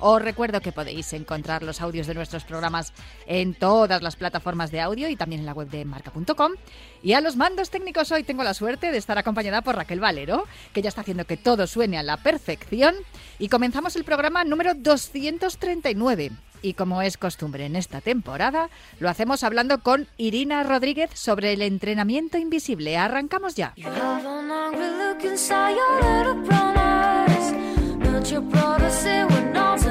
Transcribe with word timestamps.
Os 0.00 0.20
recuerdo 0.20 0.60
que 0.60 0.72
podéis 0.72 1.12
encontrar 1.12 1.62
los 1.62 1.80
audios 1.80 2.06
de 2.06 2.14
nuestros 2.14 2.44
programas 2.44 2.92
en 3.26 3.54
todas 3.54 4.02
las 4.02 4.16
plataformas 4.16 4.70
de 4.70 4.80
audio 4.80 5.08
y 5.08 5.16
también 5.16 5.40
en 5.40 5.46
la 5.46 5.54
web 5.54 5.68
de 5.68 5.84
marca.com. 5.84 6.52
Y 7.02 7.12
a 7.14 7.20
los 7.20 7.36
mandos 7.36 7.70
técnicos 7.70 8.12
hoy 8.12 8.22
tengo 8.22 8.42
la 8.42 8.54
suerte 8.54 8.90
de 8.90 8.98
estar 8.98 9.18
acompañada 9.18 9.62
por 9.62 9.76
Raquel 9.76 10.00
Valero, 10.00 10.44
que 10.72 10.82
ya 10.82 10.88
está 10.88 11.00
haciendo 11.00 11.24
que 11.24 11.36
todo 11.36 11.66
suene 11.66 11.98
a 11.98 12.02
la 12.02 12.16
perfección. 12.18 12.94
Y 13.38 13.48
comenzamos 13.48 13.96
el 13.96 14.04
programa 14.04 14.44
número 14.44 14.74
239. 14.74 16.32
Y 16.62 16.74
como 16.74 17.02
es 17.02 17.16
costumbre 17.16 17.66
en 17.66 17.76
esta 17.76 18.00
temporada, 18.00 18.70
lo 18.98 19.08
hacemos 19.08 19.44
hablando 19.44 19.80
con 19.82 20.08
Irina 20.16 20.62
Rodríguez 20.62 21.10
sobre 21.14 21.52
el 21.52 21.62
entrenamiento 21.62 22.38
invisible. 22.38 22.96
Arrancamos 22.96 23.54
ya. 23.54 23.74
You 28.28 28.40
brought 28.40 28.82
us 28.82 29.04
here 29.04 29.24
with 29.24 29.54
nose 29.54 29.86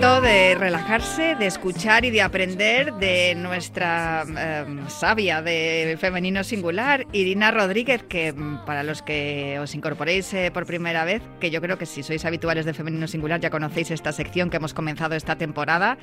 de 0.00 0.56
relajarse, 0.56 1.36
de 1.36 1.46
escuchar 1.46 2.04
y 2.04 2.10
de 2.10 2.20
aprender 2.20 2.94
de 2.94 3.36
nuestra 3.36 4.24
em, 4.66 4.88
sabia 4.88 5.40
de 5.40 5.96
femenino 6.00 6.42
singular, 6.42 7.06
Irina 7.12 7.52
Rodríguez, 7.52 8.02
que 8.02 8.32
mm, 8.32 8.64
para 8.66 8.82
los 8.82 9.02
que 9.02 9.56
os 9.60 9.72
incorporéis 9.72 10.34
eh, 10.34 10.50
por 10.52 10.66
primera 10.66 11.04
vez, 11.04 11.22
que 11.38 11.50
yo 11.50 11.60
creo 11.60 11.78
que 11.78 11.86
si 11.86 12.02
sois 12.02 12.24
habituales 12.24 12.66
de 12.66 12.74
femenino 12.74 13.06
singular 13.06 13.38
ya 13.40 13.50
conocéis 13.50 13.92
esta 13.92 14.10
sección 14.10 14.50
que 14.50 14.56
hemos 14.56 14.74
comenzado 14.74 15.14
esta 15.14 15.38
temporada, 15.38 15.96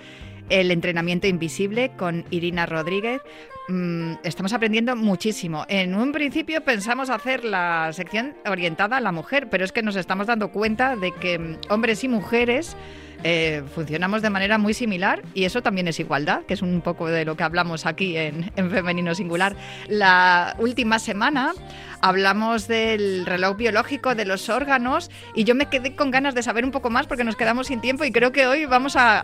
el 0.49 0.71
entrenamiento 0.71 1.27
invisible 1.27 1.91
con 1.97 2.23
Irina 2.31 2.65
Rodríguez. 2.65 3.21
Mm, 3.67 4.13
estamos 4.23 4.53
aprendiendo 4.53 4.95
muchísimo. 4.95 5.65
En 5.67 5.95
un 5.95 6.13
principio 6.13 6.63
pensamos 6.63 7.09
hacer 7.09 7.43
la 7.43 7.91
sección 7.91 8.35
orientada 8.45 8.97
a 8.97 9.01
la 9.01 9.11
mujer, 9.11 9.49
pero 9.49 9.65
es 9.65 9.73
que 9.73 9.83
nos 9.83 9.97
estamos 9.97 10.27
dando 10.27 10.51
cuenta 10.51 10.95
de 10.95 11.11
que 11.11 11.37
mm, 11.37 11.57
hombres 11.69 12.05
y 12.05 12.07
mujeres 12.07 12.77
eh, 13.23 13.63
funcionamos 13.75 14.21
de 14.21 14.29
manera 14.29 14.57
muy 14.57 14.73
similar 14.73 15.21
y 15.33 15.45
eso 15.45 15.61
también 15.61 15.87
es 15.87 15.99
igualdad, 15.99 16.43
que 16.43 16.53
es 16.53 16.61
un 16.61 16.81
poco 16.81 17.07
de 17.07 17.25
lo 17.25 17.35
que 17.35 17.43
hablamos 17.43 17.85
aquí 17.85 18.17
en, 18.17 18.51
Femenino 18.55 19.13
Singular. 19.15 19.55
La 19.87 20.55
última 20.59 20.99
semana 20.99 21.53
hablamos 22.01 22.67
del 22.67 23.25
reloj 23.25 23.57
biológico, 23.57 24.15
de 24.15 24.25
los 24.25 24.49
órganos 24.49 25.11
y 25.35 25.43
yo 25.43 25.55
me 25.55 25.67
quedé 25.67 25.95
con 25.95 26.09
ganas 26.11 26.33
de 26.35 26.43
saber 26.43 26.65
un 26.65 26.71
poco 26.71 26.89
más 26.89 27.07
porque 27.07 27.23
nos 27.23 27.35
quedamos 27.35 27.67
sin 27.67 27.81
tiempo 27.81 28.03
y 28.05 28.11
creo 28.11 28.31
que 28.31 28.47
hoy 28.47 28.65
vamos 28.65 28.95
a, 28.97 29.23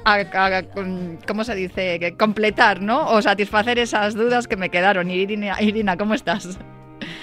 ¿cómo 1.28 1.44
se 1.44 1.56
dice?, 1.56 2.16
completar, 2.20 2.82
¿no? 2.82 3.10
O 3.10 3.22
satisfacer 3.22 3.80
esas 3.80 4.14
dudas 4.14 4.48
que 4.48 4.58
me 4.58 4.70
quedaron. 4.70 5.10
Irina, 5.10 5.62
Irina 5.62 5.98
¿cómo 5.98 6.14
estás? 6.14 6.60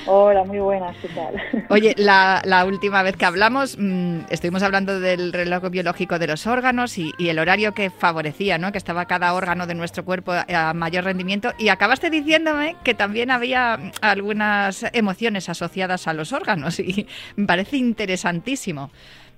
Hola, 0.06 0.44
muy 0.44 0.58
buenas, 0.58 0.96
¿qué 0.98 1.08
tal? 1.08 1.34
Oye, 1.70 1.94
la, 1.96 2.64
última 2.66 3.02
vez 3.02 3.16
que 3.16 3.24
hablamos 3.24 3.76
mmm, 3.78 4.20
estuvimos 4.30 4.62
hablando 4.62 5.00
del 5.00 5.32
reloj 5.32 5.70
biológico 5.70 6.18
de 6.18 6.26
los 6.26 6.46
órganos 6.46 6.98
y, 6.98 7.12
el 7.18 7.38
horario 7.38 7.72
que 7.72 7.90
favorecía, 7.90 8.58
¿no? 8.58 8.70
Que 8.70 8.78
estaba 8.78 9.06
cada 9.06 9.32
órgano 9.34 9.66
de 9.66 9.74
nuestro 9.74 10.04
cuerpo 10.04 10.32
a 10.32 10.74
mayor 10.74 11.04
rendimiento 11.04 11.52
y 11.58 11.68
acabaste 11.68 12.10
diciéndome 12.10 12.76
que 12.84 12.94
también 12.94 13.30
había 13.30 13.78
algunas 14.00 14.84
emociones 14.92 15.48
asociadas 15.48 16.06
a 16.06 16.12
los 16.12 16.32
órganos 16.32 16.78
y 16.80 17.06
me 17.36 17.46
parece 17.46 17.76
interesantísimo. 17.76 18.90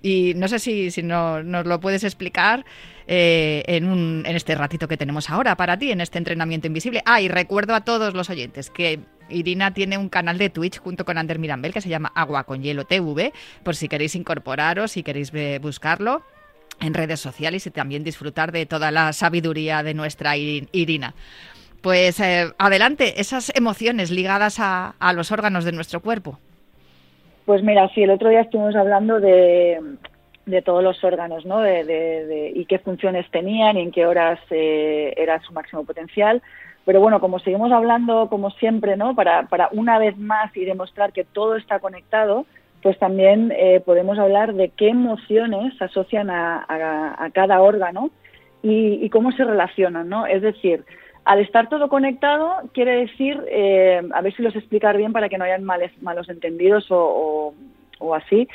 Y 0.02 0.34
no 0.36 0.48
sé 0.48 0.58
si, 0.58 0.90
si 0.90 1.02
no, 1.02 1.42
nos 1.42 1.66
lo 1.66 1.80
puedes 1.80 2.04
explicar 2.04 2.64
eh, 3.06 3.62
en, 3.66 3.86
un, 3.86 4.24
en 4.26 4.36
este 4.36 4.54
ratito 4.54 4.88
que 4.88 4.96
tenemos 4.96 5.30
ahora 5.30 5.56
para 5.56 5.78
ti, 5.78 5.90
en 5.90 6.00
este 6.00 6.18
entrenamiento 6.18 6.66
invisible. 6.66 7.02
Ah, 7.06 7.20
y 7.20 7.28
recuerdo 7.28 7.74
a 7.74 7.82
todos 7.82 8.14
los 8.14 8.30
oyentes 8.30 8.70
que 8.70 9.00
Irina 9.28 9.74
tiene 9.74 9.98
un 9.98 10.08
canal 10.08 10.38
de 10.38 10.50
Twitch 10.50 10.78
junto 10.78 11.04
con 11.04 11.18
Ander 11.18 11.38
Mirambel 11.38 11.72
que 11.72 11.80
se 11.80 11.88
llama 11.88 12.12
Agua 12.14 12.44
con 12.44 12.62
Hielo 12.62 12.84
TV, 12.84 13.32
por 13.62 13.76
si 13.76 13.88
queréis 13.88 14.14
incorporaros, 14.14 14.92
si 14.92 15.02
queréis 15.02 15.32
buscarlo 15.60 16.22
en 16.80 16.94
redes 16.94 17.20
sociales 17.20 17.66
y 17.66 17.70
también 17.70 18.04
disfrutar 18.04 18.52
de 18.52 18.66
toda 18.66 18.90
la 18.90 19.12
sabiduría 19.12 19.82
de 19.82 19.94
nuestra 19.94 20.36
Irina. 20.36 21.14
Pues 21.80 22.20
eh, 22.20 22.52
adelante, 22.58 23.20
esas 23.20 23.52
emociones 23.54 24.10
ligadas 24.10 24.56
a, 24.58 24.94
los 25.14 25.30
órganos 25.30 25.64
de 25.64 25.72
nuestro 25.72 26.00
cuerpo. 26.00 26.40
Pues 27.46 27.62
mira, 27.62 27.88
sí, 27.94 28.02
el 28.02 28.10
otro 28.10 28.28
día 28.28 28.40
estuvimos 28.40 28.74
hablando 28.74 29.20
de, 29.20 29.80
todos 30.64 30.82
los 30.82 31.02
órganos, 31.04 31.46
¿no? 31.46 31.60
De, 31.60 32.52
y 32.54 32.66
qué 32.66 32.80
funciones 32.80 33.30
tenían 33.30 33.78
y 33.78 33.82
en 33.82 33.92
qué 33.92 34.04
horas 34.04 34.38
eh, 34.50 35.14
era 35.16 35.40
su 35.42 35.52
máximo 35.52 35.84
potencial. 35.84 36.42
Pero 36.84 37.00
bueno, 37.00 37.20
como 37.20 37.38
seguimos 37.38 37.72
hablando, 37.72 38.28
como 38.28 38.50
siempre, 38.50 38.96
¿no? 38.96 39.14
Para, 39.14 39.44
para 39.48 39.68
una 39.72 39.98
vez 39.98 40.18
más 40.18 40.54
y 40.56 40.64
demostrar 40.64 41.12
que 41.12 41.24
todo 41.24 41.56
está 41.56 41.78
conectado, 41.78 42.46
pues 42.82 42.98
también 42.98 43.52
eh, 43.56 43.80
podemos 43.84 44.18
hablar 44.18 44.54
de 44.54 44.70
qué 44.70 44.88
emociones 44.88 45.76
se 45.78 45.84
asocian 45.84 46.30
a, 46.30 47.30
cada 47.32 47.60
órgano 47.60 48.10
y, 48.62 49.08
cómo 49.10 49.30
se 49.32 49.44
relacionan, 49.44 50.08
¿no? 50.08 50.26
Es 50.26 50.42
decir, 50.42 50.84
al 51.26 51.40
estar 51.40 51.68
todo 51.68 51.88
conectado, 51.88 52.70
quiere 52.72 53.00
decir, 53.00 53.42
eh, 53.48 54.00
a 54.14 54.20
ver 54.20 54.32
si 54.36 54.42
los 54.42 54.54
explicar 54.54 54.96
bien 54.96 55.12
para 55.12 55.28
que 55.28 55.36
no 55.36 55.44
hayan 55.44 55.64
malos 55.64 56.28
entendidos 56.28 56.86
o, 56.88 57.52
así, 58.14 58.48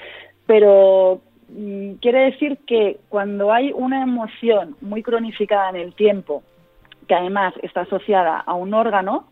pero 0.45 1.19
mm, 1.49 1.95
quiere 1.95 2.31
decir 2.31 2.59
que 2.65 2.97
cuando 3.09 3.51
hay 3.51 3.73
una 3.73 4.01
emoción 4.01 4.77
muy 4.79 5.03
cronificada 5.03 5.69
en 5.69 5.75
el 5.75 5.93
tiempo, 5.95 6.43
que 7.09 7.15
además 7.15 7.53
está 7.61 7.81
asociada 7.81 8.37
a 8.37 8.53
un 8.53 8.73
órgano, 8.73 9.27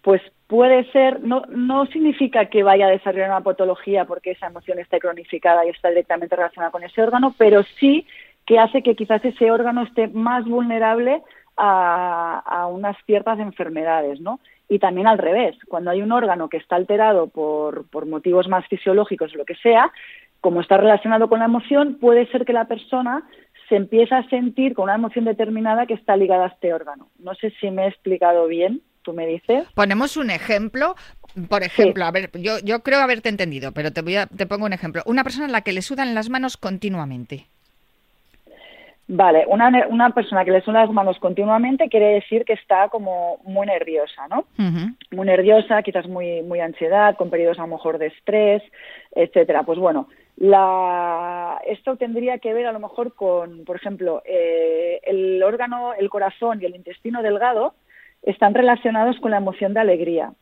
pues 0.00 0.22
puede 0.46 0.84
ser, 0.92 1.20
no, 1.20 1.42
no 1.48 1.86
significa 1.86 2.46
que 2.46 2.62
vaya 2.62 2.86
a 2.86 2.90
desarrollar 2.90 3.30
una 3.30 3.40
patología 3.40 4.04
porque 4.04 4.30
esa 4.30 4.46
emoción 4.46 4.78
esté 4.78 5.00
cronificada 5.00 5.66
y 5.66 5.70
está 5.70 5.88
directamente 5.88 6.36
relacionada 6.36 6.70
con 6.70 6.84
ese 6.84 7.02
órgano, 7.02 7.34
pero 7.36 7.64
sí 7.80 8.06
que 8.46 8.60
hace 8.60 8.84
que 8.84 8.94
quizás 8.94 9.24
ese 9.24 9.50
órgano 9.50 9.82
esté 9.82 10.06
más 10.06 10.44
vulnerable 10.44 11.22
a, 11.56 12.38
a 12.44 12.66
unas 12.66 12.96
ciertas 13.06 13.38
enfermedades, 13.38 14.20
¿no? 14.20 14.40
Y 14.68 14.78
también 14.78 15.06
al 15.06 15.18
revés, 15.18 15.56
cuando 15.68 15.90
hay 15.90 16.00
un 16.00 16.12
órgano 16.12 16.48
que 16.48 16.56
está 16.56 16.76
alterado 16.76 17.28
por, 17.28 17.86
por 17.90 18.06
motivos 18.06 18.48
más 18.48 18.66
fisiológicos 18.68 19.34
o 19.34 19.38
lo 19.38 19.44
que 19.44 19.56
sea, 19.56 19.92
como 20.40 20.60
está 20.60 20.76
relacionado 20.76 21.28
con 21.28 21.40
la 21.40 21.44
emoción, 21.44 21.98
puede 22.00 22.26
ser 22.30 22.44
que 22.44 22.52
la 22.52 22.66
persona 22.66 23.22
se 23.68 23.76
empieza 23.76 24.18
a 24.18 24.28
sentir 24.28 24.74
con 24.74 24.84
una 24.84 24.96
emoción 24.96 25.24
determinada 25.24 25.86
que 25.86 25.94
está 25.94 26.16
ligada 26.16 26.44
a 26.44 26.48
este 26.48 26.74
órgano. 26.74 27.08
No 27.18 27.34
sé 27.34 27.52
si 27.60 27.70
me 27.70 27.84
he 27.84 27.88
explicado 27.88 28.46
bien, 28.46 28.82
tú 29.02 29.12
me 29.12 29.26
dices. 29.26 29.66
Ponemos 29.74 30.16
un 30.16 30.30
ejemplo. 30.30 30.94
Por 31.48 31.62
ejemplo, 31.62 32.04
a 32.04 32.10
ver, 32.10 32.30
yo, 32.34 32.58
yo 32.62 32.82
creo 32.82 33.00
haberte 33.00 33.28
entendido, 33.28 33.72
pero 33.72 33.92
te, 33.92 34.02
voy 34.02 34.16
a, 34.16 34.26
te 34.26 34.46
pongo 34.46 34.66
un 34.66 34.72
ejemplo. 34.72 35.02
Una 35.06 35.22
persona 35.22 35.46
a 35.46 35.50
la 35.50 35.62
que 35.62 35.72
le 35.72 35.82
sudan 35.82 36.14
las 36.14 36.28
manos 36.28 36.56
continuamente. 36.56 37.46
Vale, 39.14 39.44
una, 39.46 39.70
una 39.90 40.08
persona 40.08 40.42
que 40.42 40.52
le 40.52 40.62
sudan 40.62 40.86
las 40.86 40.90
manos 40.90 41.18
continuamente 41.18 41.90
quiere 41.90 42.14
decir 42.14 42.46
que 42.46 42.54
está 42.54 42.88
como 42.88 43.40
muy 43.44 43.66
nerviosa, 43.66 44.26
¿no? 44.26 44.46
Muy 45.10 45.26
nerviosa, 45.26 45.82
quizás 45.82 46.08
muy, 46.08 46.40
muy 46.40 46.60
ansiedad, 46.60 47.14
con 47.16 47.28
periodos 47.28 47.58
a 47.58 47.66
lo 47.66 47.76
mejor 47.76 47.98
de 47.98 48.06
estrés, 48.06 48.62
etcétera. 49.14 49.64
Pues 49.64 49.78
bueno, 49.78 50.08
la, 50.38 51.60
esto 51.66 51.96
tendría 51.96 52.38
que 52.38 52.54
ver 52.54 52.64
a 52.64 52.72
lo 52.72 52.80
mejor 52.80 53.14
con, 53.14 53.66
por 53.66 53.76
ejemplo, 53.76 54.22
eh, 54.24 55.00
el 55.02 55.42
órgano, 55.42 55.92
el 55.92 56.08
corazón 56.08 56.62
y 56.62 56.64
el 56.64 56.74
intestino 56.74 57.22
delgado 57.22 57.74
están 58.22 58.54
relacionados 58.54 59.20
con 59.20 59.32
la 59.32 59.36
emoción 59.36 59.74
de 59.74 59.80
alegría. 59.80 60.32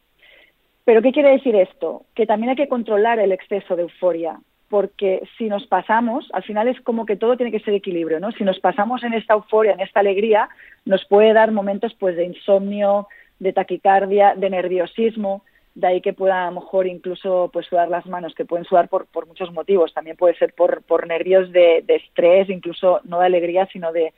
Pero 0.84 1.02
¿qué 1.02 1.10
quiere 1.10 1.30
decir 1.30 1.56
esto? 1.56 2.04
Que 2.14 2.24
también 2.24 2.50
hay 2.50 2.56
que 2.56 2.68
controlar 2.68 3.18
el 3.18 3.32
exceso 3.32 3.74
de 3.74 3.82
euforia, 3.82 4.38
porque 4.70 5.22
si 5.36 5.48
nos 5.48 5.66
pasamos, 5.66 6.30
al 6.32 6.44
final 6.44 6.68
es 6.68 6.80
como 6.80 7.04
que 7.04 7.16
todo 7.16 7.36
tiene 7.36 7.50
que 7.50 7.58
ser 7.58 7.74
equilibrio, 7.74 8.20
¿no? 8.20 8.30
Si 8.30 8.44
nos 8.44 8.60
pasamos 8.60 9.02
en 9.02 9.14
esta 9.14 9.34
euforia, 9.34 9.72
en 9.72 9.80
esta 9.80 9.98
alegría, 9.98 10.48
nos 10.84 11.04
puede 11.04 11.32
dar 11.32 11.50
momentos 11.50 11.92
pues 11.98 12.16
de 12.16 12.24
insomnio, 12.24 13.08
de 13.40 13.52
taquicardia, 13.52 14.36
de 14.36 14.48
nerviosismo, 14.48 15.42
de 15.74 15.86
ahí 15.88 16.00
que 16.00 16.12
pueda 16.12 16.46
a 16.46 16.50
lo 16.50 16.60
mejor 16.60 16.86
incluso 16.86 17.50
pues 17.52 17.66
sudar 17.66 17.88
las 17.88 18.06
manos, 18.06 18.32
que 18.34 18.44
pueden 18.44 18.64
sudar 18.64 18.88
por, 18.88 19.08
muchos 19.26 19.52
motivos, 19.52 19.92
también 19.92 20.16
puede 20.16 20.36
ser 20.36 20.54
por, 20.54 20.82
por 20.82 21.04
nervios 21.08 21.50
de, 21.50 21.82
de 21.84 21.96
estrés, 21.96 22.48
incluso 22.48 23.00
no 23.04 23.18
de 23.18 23.26
alegría, 23.26 23.66
sino 23.72 23.90
de, 23.92 24.12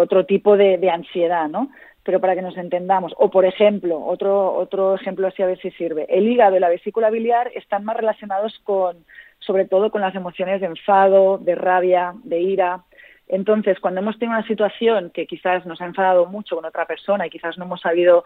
otro 0.00 0.26
tipo 0.26 0.56
de, 0.56 0.90
ansiedad, 0.90 1.48
¿no? 1.48 1.70
Pero 2.04 2.20
para 2.20 2.34
que 2.34 2.42
nos 2.42 2.56
entendamos, 2.56 3.14
o 3.16 3.30
por 3.30 3.44
ejemplo, 3.44 4.04
otro, 4.04 4.54
otro 4.54 4.94
ejemplo 4.94 5.26
así 5.26 5.42
a 5.42 5.46
ver 5.46 5.58
si 5.58 5.70
sirve, 5.72 6.06
el 6.08 6.28
hígado 6.28 6.56
y 6.56 6.60
la 6.60 6.68
vesícula 6.68 7.10
biliar 7.10 7.50
están 7.54 7.84
más 7.84 7.96
relacionados 7.96 8.60
con, 8.62 9.04
sobre 9.38 9.64
todo 9.64 9.90
con 9.90 10.02
las 10.02 10.14
emociones 10.14 10.60
de 10.60 10.66
enfado, 10.66 11.38
de 11.38 11.54
rabia, 11.54 12.12
de 12.22 12.40
ira. 12.40 12.82
Entonces, 13.26 13.80
cuando 13.80 14.00
hemos 14.00 14.18
tenido 14.18 14.36
una 14.38 14.46
situación 14.46 15.10
que 15.10 15.26
quizás 15.26 15.64
nos 15.64 15.80
ha 15.80 15.86
enfadado 15.86 16.26
mucho 16.26 16.56
con 16.56 16.64
otra 16.66 16.86
persona 16.86 17.26
y 17.26 17.30
quizás 17.30 17.56
no 17.56 17.64
hemos 17.64 17.80
sabido 17.80 18.24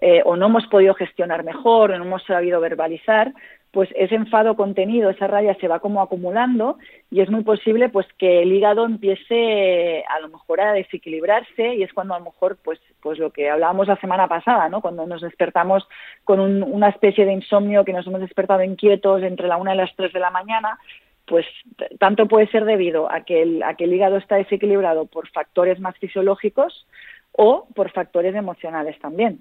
eh, 0.00 0.22
o 0.24 0.36
no 0.36 0.46
hemos 0.46 0.66
podido 0.68 0.94
gestionar 0.94 1.44
mejor 1.44 1.90
o 1.90 1.98
no 1.98 2.04
hemos 2.04 2.22
sabido 2.24 2.60
verbalizar, 2.60 3.32
pues 3.78 3.90
ese 3.94 4.16
enfado 4.16 4.56
contenido, 4.56 5.08
esa 5.08 5.28
rabia 5.28 5.56
se 5.60 5.68
va 5.68 5.78
como 5.78 6.02
acumulando 6.02 6.78
y 7.12 7.20
es 7.20 7.30
muy 7.30 7.44
posible 7.44 7.88
pues 7.88 8.08
que 8.18 8.42
el 8.42 8.52
hígado 8.52 8.84
empiece 8.84 10.02
a 10.08 10.18
lo 10.18 10.30
mejor 10.30 10.60
a 10.60 10.72
desequilibrarse 10.72 11.76
y 11.76 11.84
es 11.84 11.92
cuando 11.92 12.14
a 12.14 12.18
lo 12.18 12.24
mejor 12.24 12.58
pues 12.64 12.80
pues 13.00 13.20
lo 13.20 13.30
que 13.30 13.48
hablábamos 13.48 13.86
la 13.86 13.94
semana 14.00 14.26
pasada, 14.26 14.68
¿no? 14.68 14.80
Cuando 14.80 15.06
nos 15.06 15.22
despertamos 15.22 15.86
con 16.24 16.40
una 16.40 16.88
especie 16.88 17.24
de 17.24 17.34
insomnio 17.34 17.84
que 17.84 17.92
nos 17.92 18.04
hemos 18.08 18.20
despertado 18.20 18.64
inquietos 18.64 19.22
entre 19.22 19.46
la 19.46 19.58
una 19.58 19.74
y 19.74 19.76
las 19.76 19.94
tres 19.94 20.12
de 20.12 20.18
la 20.18 20.30
mañana, 20.30 20.76
pues 21.24 21.46
tanto 22.00 22.26
puede 22.26 22.48
ser 22.48 22.64
debido 22.64 23.08
a 23.08 23.20
que 23.20 23.42
el, 23.42 23.62
a 23.62 23.74
que 23.74 23.84
el 23.84 23.92
hígado 23.92 24.16
está 24.16 24.34
desequilibrado 24.34 25.06
por 25.06 25.28
factores 25.28 25.78
más 25.78 25.96
fisiológicos 25.98 26.84
o 27.30 27.68
por 27.76 27.92
factores 27.92 28.34
emocionales 28.34 28.98
también. 28.98 29.38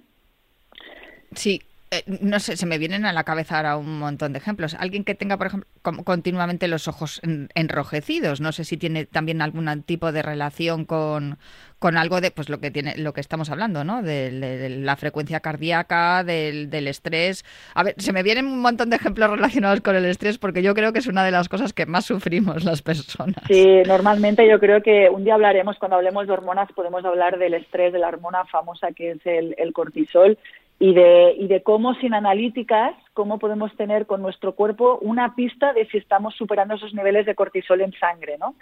Sí, 1.34 1.60
eh, 1.90 2.04
no 2.22 2.40
sé, 2.40 2.58
se 2.58 2.66
me 2.66 2.78
vienen 2.78 3.06
a 3.06 3.14
la 3.14 3.24
cabeza 3.24 3.56
ahora 3.56 3.78
un 3.78 4.00
montón 4.00 4.34
de 4.34 4.40
ejemplos. 4.40 4.76
Alguien 4.78 5.06
que 5.06 5.16
tenga, 5.16 5.38
por 5.38 5.48
ejemplo, 5.48 5.70
continuamente 6.04 6.68
los 6.68 6.90
ojos 6.90 7.22
enrojecidos, 7.56 8.42
no 8.42 8.52
sé 8.52 8.66
si 8.66 8.76
tiene 8.76 9.06
también 9.06 9.42
algún 9.42 9.84
tipo 9.84 10.12
de 10.12 10.22
relación 10.22 10.84
con, 10.84 11.38
con 11.80 11.96
algo 11.96 12.20
de, 12.20 12.32
pues 12.32 12.50
lo 12.50 12.60
que 12.60 12.72
tiene, 12.72 12.98
lo 12.98 13.14
que 13.14 13.22
estamos 13.22 13.50
hablando, 13.50 13.86
¿no? 13.86 14.04
De, 14.04 14.70
la 14.70 14.98
frecuencia 14.98 15.40
cardíaca, 15.40 16.26
del, 16.26 16.70
del, 16.70 16.90
estrés. 16.90 17.46
A 17.74 17.84
ver, 17.84 17.96
se 17.98 18.12
me 18.12 18.22
vienen 18.22 18.48
un 18.48 18.60
montón 18.60 18.90
de 18.90 18.98
ejemplos 18.98 19.30
relacionados 19.30 19.80
con 19.80 19.96
el 19.96 20.04
estrés 20.06 20.38
porque 20.38 20.62
yo 20.62 20.74
creo 20.74 20.92
que 20.92 21.00
es 21.00 21.08
una 21.08 21.24
de 21.24 21.32
las 21.32 21.48
cosas 21.48 21.72
que 21.72 21.86
más 21.86 22.04
sufrimos 22.04 22.66
las 22.66 22.82
personas. 22.82 23.44
Sí, 23.48 23.82
normalmente 23.88 24.46
yo 24.50 24.60
creo 24.60 24.84
que 24.84 25.10
un 25.10 25.24
día 25.24 25.36
hablaremos, 25.36 25.78
cuando 25.78 25.96
hablemos 25.96 26.28
de 26.28 26.34
hormonas, 26.34 26.70
podemos 26.74 27.06
hablar 27.06 27.40
del 27.40 27.54
estrés, 27.54 27.94
de 27.94 28.00
la 28.00 28.10
hormona 28.10 28.44
famosa 28.44 28.92
que 28.92 29.12
es 29.12 29.26
el 29.26 29.72
cortisol 29.72 30.38
y 30.80 30.94
de, 30.94 31.34
y 31.38 31.48
de 31.48 31.64
cómo 31.64 31.96
sin 31.96 32.14
analíticas, 32.14 32.94
cómo 33.14 33.40
podemos 33.40 33.76
tener 33.76 34.06
con 34.06 34.22
nuestro 34.22 34.54
cuerpo 34.54 35.00
una 35.02 35.34
pista 35.34 35.74
de 35.74 35.88
si 35.88 35.98
estamos 35.98 36.36
superando 36.36 36.76
esos 36.76 36.94
niveles 36.94 37.26
de 37.26 37.34
cortisol 37.34 37.82
en 37.82 37.94
sangre, 37.94 38.38
¿no? 38.40 38.54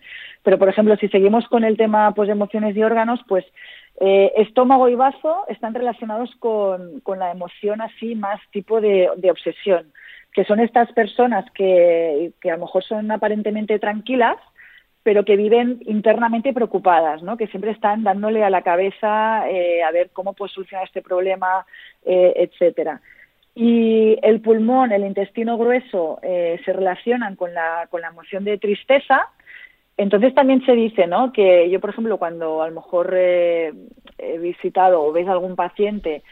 Pero, 0.42 0.58
por 0.58 0.70
ejemplo, 0.70 0.96
si 0.96 1.10
seguimos 1.10 1.46
con 1.50 1.66
el 1.66 1.76
tema 1.76 2.14
pues, 2.14 2.28
de 2.28 2.34
emociones 2.34 2.76
y 2.76 2.84
órganos, 2.84 3.20
pues 3.28 3.44
eh, 4.00 4.32
estómago 4.38 4.88
y 4.88 4.96
bazo 4.96 5.44
están 5.50 5.74
relacionados 5.74 6.34
con, 6.40 7.02
con 7.02 7.20
la 7.20 7.32
emoción 7.32 7.82
así 7.82 8.16
más 8.16 8.40
tipo 8.52 8.80
de, 8.80 9.10
de 9.18 9.32
obsesión, 9.32 9.92
que 10.32 10.46
son 10.46 10.62
estas 10.62 10.92
personas 10.94 11.46
que, 11.52 12.32
que 12.42 12.50
a 12.50 12.56
lo 12.56 12.66
mejor 12.66 12.84
son 12.86 13.12
aparentemente 13.12 13.78
tranquilas, 13.80 14.38
pero 15.06 15.24
que 15.24 15.36
viven 15.36 15.81
internamente 15.86 16.52
preocupadas, 16.52 17.22
¿no? 17.22 17.38
que 17.38 17.46
siempre 17.46 17.69
están 17.69 18.02
dándole 18.02 18.44
a 18.44 18.50
la 18.50 18.63
cabeza 18.63 19.48
eh, 19.48 19.84
a 19.84 19.92
ver 19.92 20.10
cómo 20.12 20.34
puedo 20.34 20.50
solucionar 20.50 20.88
este 20.88 21.04
problema, 21.04 21.63
eh, 22.04 22.34
etcétera. 22.38 23.00
Y 23.54 24.18
el 24.24 24.42
pulmón, 24.42 24.92
el 24.92 25.06
intestino 25.06 25.60
grueso 25.60 26.18
eh, 26.24 26.60
se 26.66 26.74
relacionan 26.74 27.36
con 27.36 27.54
la, 27.54 27.86
con 27.92 28.02
la 28.02 28.07
emoción 28.07 28.46
de 28.46 28.57
tristeza. 28.57 29.30
Entonces 29.96 30.34
también 30.34 30.66
se 30.66 30.72
dice, 30.72 31.06
¿no? 31.06 31.31
Que 31.31 31.69
yo, 31.69 31.80
por 31.80 31.92
ejemplo, 31.92 32.18
cuando 32.18 32.63
a 32.63 32.68
lo 32.68 32.74
mejor 32.74 33.13
he 33.13 33.72
visitado 34.40 35.04
o 35.04 35.12
ves 35.12 35.28
algún 35.28 35.56
paciente 35.56 36.24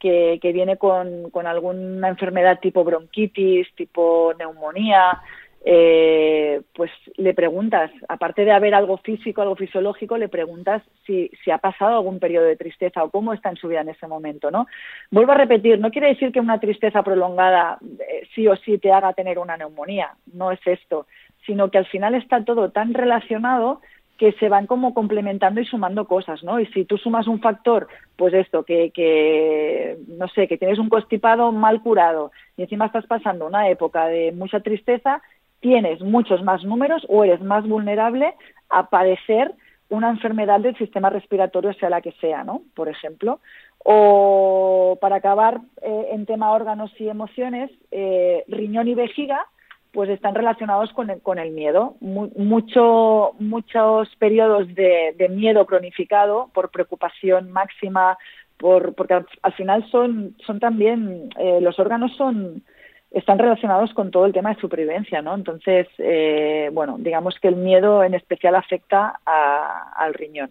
que, 0.00 0.38
que 0.40 0.52
viene 0.52 0.78
con, 0.78 1.30
con 1.30 1.46
alguna 1.46 2.08
enfermedad 2.08 2.60
tipo 2.60 2.82
bronquitis, 2.82 3.68
tipo 3.74 4.32
neumonía, 4.38 5.20
eh, 5.64 6.60
pues 6.74 6.90
le 7.16 7.34
preguntas, 7.34 7.90
aparte 8.08 8.44
de 8.44 8.50
haber 8.50 8.74
algo 8.74 8.96
físico, 8.98 9.42
algo 9.42 9.54
fisiológico, 9.54 10.18
le 10.18 10.28
preguntas 10.28 10.82
si, 11.06 11.30
si 11.44 11.52
ha 11.52 11.58
pasado 11.58 11.96
algún 11.96 12.18
periodo 12.18 12.46
de 12.46 12.56
tristeza 12.56 13.04
o 13.04 13.10
cómo 13.10 13.32
está 13.32 13.50
en 13.50 13.56
su 13.56 13.68
vida 13.68 13.82
en 13.82 13.90
ese 13.90 14.08
momento, 14.08 14.50
¿no? 14.50 14.66
Vuelvo 15.10 15.32
a 15.32 15.36
repetir, 15.36 15.78
no 15.78 15.92
quiere 15.92 16.08
decir 16.08 16.32
que 16.32 16.40
una 16.40 16.58
tristeza 16.58 17.04
prolongada 17.04 17.78
eh, 18.00 18.26
sí 18.34 18.48
o 18.48 18.56
sí 18.56 18.78
te 18.78 18.90
haga 18.90 19.12
tener 19.12 19.38
una 19.38 19.56
neumonía, 19.56 20.14
no 20.32 20.50
es 20.50 20.60
esto, 20.66 21.06
sino 21.46 21.70
que 21.70 21.78
al 21.78 21.86
final 21.86 22.16
está 22.16 22.44
todo 22.44 22.70
tan 22.70 22.92
relacionado 22.92 23.80
que 24.18 24.32
se 24.32 24.48
van 24.48 24.66
como 24.66 24.94
complementando 24.94 25.60
y 25.60 25.64
sumando 25.64 26.06
cosas, 26.06 26.42
¿no? 26.44 26.60
Y 26.60 26.66
si 26.66 26.84
tú 26.84 26.96
sumas 26.98 27.26
un 27.26 27.40
factor, 27.40 27.88
pues 28.16 28.34
esto, 28.34 28.64
que, 28.64 28.90
que 28.90 29.96
no 30.06 30.28
sé, 30.28 30.46
que 30.46 30.58
tienes 30.58 30.78
un 30.78 30.88
constipado 30.88 31.50
mal 31.50 31.82
curado 31.82 32.30
y 32.56 32.62
encima 32.62 32.86
estás 32.86 33.06
pasando 33.06 33.46
una 33.46 33.68
época 33.68 34.06
de 34.06 34.32
mucha 34.32 34.60
tristeza, 34.60 35.22
tienes 35.62 36.02
muchos 36.02 36.42
más 36.42 36.62
números 36.64 37.06
o 37.08 37.24
eres 37.24 37.40
más 37.40 37.66
vulnerable 37.66 38.34
a 38.68 38.90
padecer 38.90 39.54
una 39.88 40.10
enfermedad 40.10 40.60
del 40.60 40.76
sistema 40.76 41.08
respiratorio, 41.08 41.72
sea 41.74 41.88
la 41.88 42.00
que 42.00 42.12
sea, 42.12 42.44
¿no? 42.44 42.62
Por 42.74 42.88
ejemplo. 42.88 43.40
O 43.78 44.98
para 45.00 45.16
acabar 45.16 45.60
eh, 45.82 46.08
en 46.12 46.26
tema 46.26 46.52
órganos 46.52 46.90
y 46.98 47.08
emociones, 47.08 47.70
eh, 47.90 48.44
riñón 48.48 48.88
y 48.88 48.94
vejiga, 48.94 49.46
pues 49.92 50.08
están 50.08 50.34
relacionados 50.34 50.90
con 50.92 51.10
el, 51.38 51.50
miedo. 51.52 51.96
mucho, 52.00 53.32
muchos 53.38 54.08
periodos 54.16 54.74
de, 54.74 55.28
miedo 55.30 55.66
cronificado 55.66 56.50
por 56.54 56.70
preocupación 56.70 57.52
máxima, 57.52 58.16
por, 58.56 58.94
porque 58.94 59.14
al, 59.14 59.52
final 59.52 59.84
son, 59.90 60.34
son 60.46 60.58
también, 60.58 61.28
eh, 61.38 61.58
los 61.60 61.78
órganos 61.78 62.16
son 62.16 62.62
están 63.12 63.38
relacionados 63.38 63.92
con 63.94 64.10
todo 64.10 64.26
el 64.26 64.32
tema 64.32 64.54
de 64.54 64.60
supervivencia, 64.60 65.22
¿no? 65.22 65.34
Entonces, 65.34 65.86
eh, 65.98 66.70
bueno, 66.72 66.96
digamos 66.98 67.38
que 67.40 67.48
el 67.48 67.56
miedo 67.56 68.02
en 68.02 68.14
especial 68.14 68.54
afecta 68.54 69.20
al 69.24 70.14
riñón. 70.14 70.50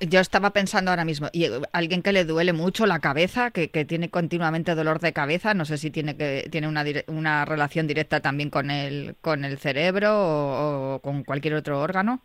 Yo 0.00 0.18
estaba 0.18 0.50
pensando 0.50 0.90
ahora 0.90 1.04
mismo, 1.04 1.28
y 1.32 1.46
alguien 1.72 2.02
que 2.02 2.12
le 2.12 2.24
duele 2.24 2.52
mucho 2.52 2.84
la 2.84 2.98
cabeza, 2.98 3.52
que, 3.52 3.68
tiene 3.68 4.10
continuamente 4.10 4.74
dolor 4.74 4.98
de 4.98 5.12
cabeza, 5.12 5.54
no 5.54 5.64
sé 5.64 5.78
si 5.78 5.90
tiene 5.92 6.16
que 6.16 6.48
tiene 6.50 6.66
una, 6.66 6.84
una 7.06 7.44
relación 7.44 7.86
directa 7.86 8.18
también 8.20 8.50
con 8.50 8.72
el 8.72 9.14
con 9.20 9.44
el 9.44 9.58
cerebro 9.58 10.94
o 10.94 10.98
con 11.00 11.22
cualquier 11.22 11.54
otro 11.54 11.80
órgano. 11.80 12.22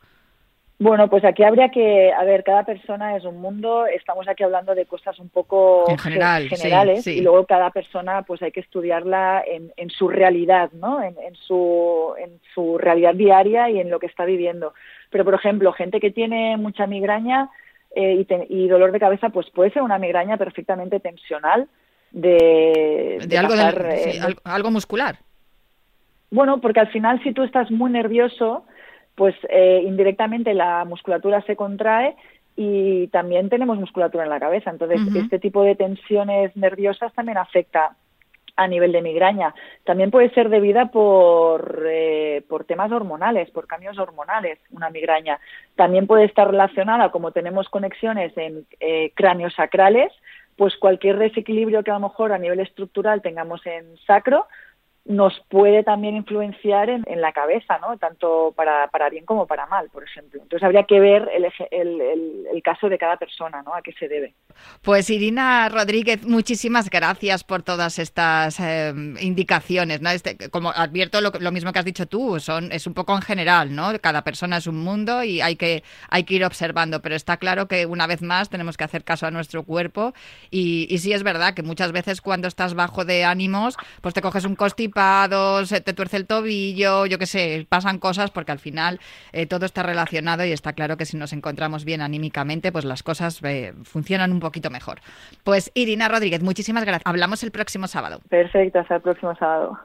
Bueno, 0.84 1.10
pues 1.10 1.24
aquí 1.24 1.44
habría 1.44 1.70
que, 1.70 2.12
a 2.12 2.26
ver, 2.26 2.44
cada 2.44 2.66
persona 2.66 3.16
es 3.16 3.24
un 3.24 3.40
mundo, 3.40 3.86
estamos 3.86 4.28
aquí 4.28 4.44
hablando 4.44 4.76
de 4.76 4.86
cosas 4.86 5.18
un 5.18 5.30
poco 5.30 5.86
generales 5.98 7.08
y 7.08 7.22
luego 7.22 7.46
cada 7.46 7.70
persona 7.70 8.24
pues 8.24 8.42
hay 8.42 8.52
que 8.52 8.60
estudiarla 8.60 9.46
en, 9.48 9.72
en 9.78 9.90
su 9.90 10.10
realidad, 10.10 10.74
¿no? 10.74 11.02
En, 11.02 11.16
en, 11.26 11.36
su, 11.36 12.14
en 12.18 12.38
su 12.54 12.78
realidad 12.78 13.16
diaria 13.16 13.70
y 13.70 13.80
en 13.80 13.90
lo 13.90 13.98
que 13.98 14.08
está 14.08 14.26
viviendo. 14.26 14.74
Pero, 15.10 15.24
por 15.24 15.36
ejemplo, 15.36 15.72
gente 15.72 16.02
que 16.02 16.12
tiene 16.12 16.58
mucha 16.58 16.86
migraña 16.86 17.50
eh, 17.96 18.26
y, 18.50 18.68
dolor 18.68 18.92
de 18.92 19.00
cabeza, 19.00 19.30
pues 19.30 19.50
puede 19.52 19.72
ser 19.72 19.84
una 19.84 20.00
migraña 20.00 20.36
perfectamente 20.36 21.00
tensional 21.00 21.70
de... 22.12 23.20
De, 23.26 23.38
algo, 23.38 23.54
eh, 23.54 24.20
algo 24.44 24.70
muscular. 24.70 25.16
Bueno, 26.30 26.60
porque 26.60 26.82
al 26.82 26.90
final 26.90 27.24
si 27.24 27.32
tú 27.32 27.44
estás 27.44 27.72
muy 27.72 27.90
nervioso 27.90 28.66
pues 29.16 29.36
eh, 29.50 29.84
indirectamente 29.86 30.54
la 30.54 30.86
musculatura 30.86 31.42
se 31.42 31.56
contrae 31.56 32.16
y 32.56 33.08
también 33.08 33.50
tenemos 33.50 33.80
musculatura 33.80 34.24
en 34.24 34.30
la 34.30 34.40
cabeza. 34.40 34.70
Entonces, 34.70 35.02
este 35.16 35.40
tipo 35.40 35.64
de 35.64 35.76
tensiones 35.76 36.56
nerviosas 36.56 37.14
también 37.14 37.38
afecta 37.38 37.96
a 38.56 38.68
nivel 38.68 38.92
de 38.92 39.02
migraña. 39.02 39.54
También 39.84 40.12
puede 40.12 40.30
ser 40.32 40.50
debida 40.50 40.92
por, 40.92 41.84
eh, 41.88 42.44
por 42.48 42.66
temas 42.66 42.92
hormonales, 42.92 43.50
por 43.52 43.68
cambios 43.68 43.98
hormonales, 43.98 44.60
una 44.72 44.90
migraña. 44.90 45.40
También 45.76 46.06
puede 46.06 46.26
estar 46.26 46.50
relacionada, 46.50 47.10
como 47.10 47.32
tenemos 47.32 47.70
conexiones 47.70 48.38
en 48.38 48.66
eh, 48.80 49.12
cráneos 49.16 49.56
sacrales, 49.56 50.12
pues 50.56 50.78
cualquier 50.78 51.18
desequilibrio 51.18 51.84
que 51.84 51.90
a 51.92 51.96
lo 51.96 52.08
mejor 52.08 52.32
a 52.32 52.38
nivel 52.38 52.60
estructural 52.60 53.24
tengamos 53.24 53.66
en 53.66 53.98
sacro, 54.06 54.46
nos 55.06 55.34
puede 55.50 55.84
también 55.84 56.16
influenciar 56.16 56.90
en, 56.90 57.04
la 57.22 57.34
cabeza, 57.34 57.78
¿no? 57.80 57.98
Tanto 57.98 58.54
para, 58.56 58.88
para, 58.88 59.10
bien 59.10 59.26
como 59.26 59.46
para 59.46 59.66
mal, 59.66 59.90
por 59.90 60.04
ejemplo. 60.04 60.42
Entonces 60.42 60.64
habría 60.64 60.84
que 60.84 61.00
ver 61.00 61.30
el, 61.34 61.46
el, 61.72 62.48
el, 62.52 62.64
caso 62.64 62.88
de 62.88 62.98
cada 62.98 63.18
persona, 63.18 63.62
¿no? 63.64 63.74
A 63.74 63.82
qué 63.82 63.92
se 63.94 64.08
debe. 64.08 64.34
Pues 64.82 65.10
Irina 65.10 65.68
Rodríguez, 65.68 66.26
muchísimas 66.26 66.90
gracias 66.90 67.44
por 67.44 67.64
todas 67.64 68.00
estas 68.00 68.60
eh, 68.62 68.94
indicaciones. 69.20 70.02
¿no? 70.02 70.10
Este, 70.10 70.50
como 70.50 70.70
advierto 70.70 71.20
lo, 71.20 71.52
mismo 71.52 71.74
que 71.74 71.80
has 71.80 71.86
dicho 71.86 72.06
tú, 72.06 72.40
son, 72.40 72.72
es 72.72 72.88
un 72.88 72.94
poco 72.94 73.14
en 73.14 73.22
general, 73.22 73.76
¿no? 73.76 73.92
Cada 74.00 74.24
persona 74.24 74.58
es 74.58 74.68
un 74.68 74.80
mundo 74.80 75.24
y 75.24 75.42
hay 75.42 75.58
que, 75.58 75.84
hay 76.10 76.24
que 76.24 76.36
ir 76.36 76.46
observando, 76.46 77.02
pero 77.02 77.16
está 77.16 77.38
claro 77.38 77.68
que 77.68 77.86
una 77.86 78.08
vez 78.08 78.22
más 78.22 78.50
tenemos 78.50 78.78
que 78.78 78.86
hacer 78.86 79.04
caso 79.04 79.26
a 79.26 79.32
nuestro 79.32 79.64
cuerpo 79.64 80.14
y, 80.50 80.88
y 80.90 81.00
sí 81.00 81.12
es 81.12 81.24
verdad 81.24 81.54
que 81.54 81.64
muchas 81.64 81.92
veces 81.92 82.22
cuando 82.22 82.48
estás 82.48 82.74
bajo 82.74 83.04
de 83.04 83.26
ánimos, 83.26 83.76
pues 84.02 84.14
te 84.14 84.22
coges 84.22 84.46
un 84.46 84.56
constipado, 84.56 84.93
se 85.66 85.82
te 85.82 85.94
tuerce 85.94 86.18
el 86.18 86.28
tobillo, 86.28 87.06
yo 87.06 87.18
qué 87.18 87.26
sé, 87.26 87.66
pasan 87.68 88.00
cosas 88.00 88.32
porque 88.32 88.52
al 88.52 88.60
final 88.60 89.00
eh, 89.32 89.46
todo 89.46 89.66
está 89.66 89.84
relacionado 89.84 90.46
y 90.46 90.52
está 90.52 90.74
claro 90.74 90.98
que 90.98 91.06
si 91.06 91.18
nos 91.18 91.34
encontramos 91.34 91.86
bien 91.86 92.02
anímicamente, 92.02 92.72
pues 92.72 92.86
las 92.86 93.04
cosas 93.04 93.42
eh, 93.44 93.74
funcionan 93.84 94.32
un 94.32 94.40
poquito 94.40 94.70
mejor. 94.70 95.00
Pues 95.44 95.72
Irina 95.74 96.08
Rodríguez, 96.08 96.44
muchísimas 96.44 96.86
gracias. 96.86 97.04
Hablamos 97.06 97.44
el 97.44 97.52
próximo 97.52 97.88
sábado. 97.88 98.20
Perfecto, 98.30 98.80
hasta 98.80 98.96
el 98.96 99.02
próximo 99.02 99.36
sábado. 99.36 99.80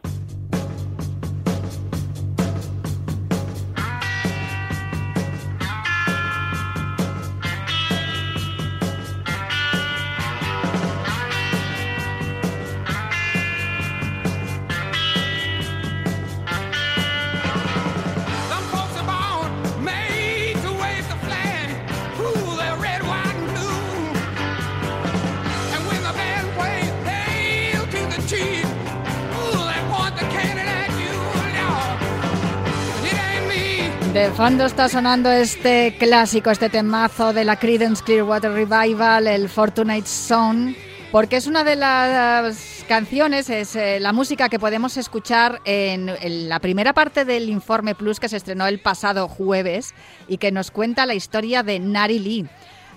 De 34.12 34.30
fondo 34.30 34.64
está 34.64 34.88
sonando 34.88 35.30
este 35.30 35.94
clásico, 35.98 36.50
este 36.50 36.70
temazo 36.70 37.34
de 37.34 37.44
la 37.44 37.56
Creedence 37.56 38.02
Clearwater 38.02 38.50
Revival, 38.50 39.26
el 39.26 39.50
Fortunate 39.50 40.06
Song, 40.06 40.74
porque 41.12 41.36
es 41.36 41.46
una 41.46 41.62
de 41.62 41.76
las 41.76 42.84
canciones, 42.88 43.50
es 43.50 43.76
eh, 43.76 44.00
la 44.00 44.14
música 44.14 44.48
que 44.48 44.58
podemos 44.58 44.96
escuchar 44.96 45.60
en, 45.66 46.08
en, 46.08 46.48
la 46.48 46.58
primera 46.58 46.94
parte 46.94 47.26
del 47.26 47.50
Informe 47.50 47.94
Plus 47.94 48.18
que 48.18 48.30
se 48.30 48.38
estrenó 48.38 48.66
el 48.66 48.80
pasado 48.80 49.28
jueves 49.28 49.94
y 50.26 50.38
que 50.38 50.52
nos 50.52 50.70
cuenta 50.70 51.04
la 51.04 51.14
historia 51.14 51.62
de 51.62 51.78
Nari 51.78 52.18
Lee. 52.18 52.46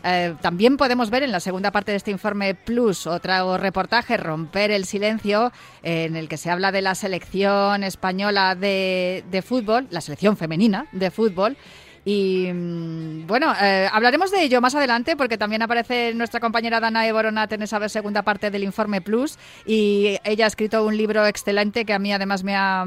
Eh, 0.03 0.35
también 0.41 0.77
podemos 0.77 1.09
ver 1.09 1.23
en 1.23 1.31
la 1.31 1.39
segunda 1.39 1.71
parte 1.71 1.91
de 1.91 1.97
este 1.97 2.11
informe 2.11 2.55
Plus 2.55 3.07
otro 3.07 3.57
reportaje, 3.57 4.17
Romper 4.17 4.71
el 4.71 4.85
Silencio, 4.85 5.51
en 5.83 6.15
el 6.15 6.27
que 6.27 6.37
se 6.37 6.49
habla 6.49 6.71
de 6.71 6.81
la 6.81 6.95
selección 6.95 7.83
española 7.83 8.55
de, 8.55 9.43
fútbol, 9.45 9.87
la 9.91 10.01
selección 10.01 10.37
femenina 10.37 10.87
de 10.91 11.11
fútbol. 11.11 11.57
Y 12.03 12.49
mm, 12.51 13.27
bueno, 13.27 13.53
eh, 13.61 13.87
hablaremos 13.91 14.31
de 14.31 14.43
ello 14.43 14.59
más 14.59 14.73
adelante 14.73 15.15
porque 15.15 15.37
también 15.37 15.61
aparece 15.61 16.13
nuestra 16.15 16.39
compañera 16.39 16.79
Dana 16.79 17.11
Boronat 17.13 17.51
en 17.53 17.61
esa 17.61 17.87
segunda 17.89 18.23
parte 18.23 18.49
del 18.49 18.63
Informe 18.63 19.01
Plus 19.01 19.37
y 19.67 20.17
ella 20.23 20.45
ha 20.45 20.47
escrito 20.47 20.83
un 20.83 20.97
libro 20.97 21.27
excelente 21.27 21.85
que 21.85 21.93
a 21.93 21.99
mí 21.99 22.11
además 22.11 22.43
me 22.43 22.55
ha... 22.55 22.85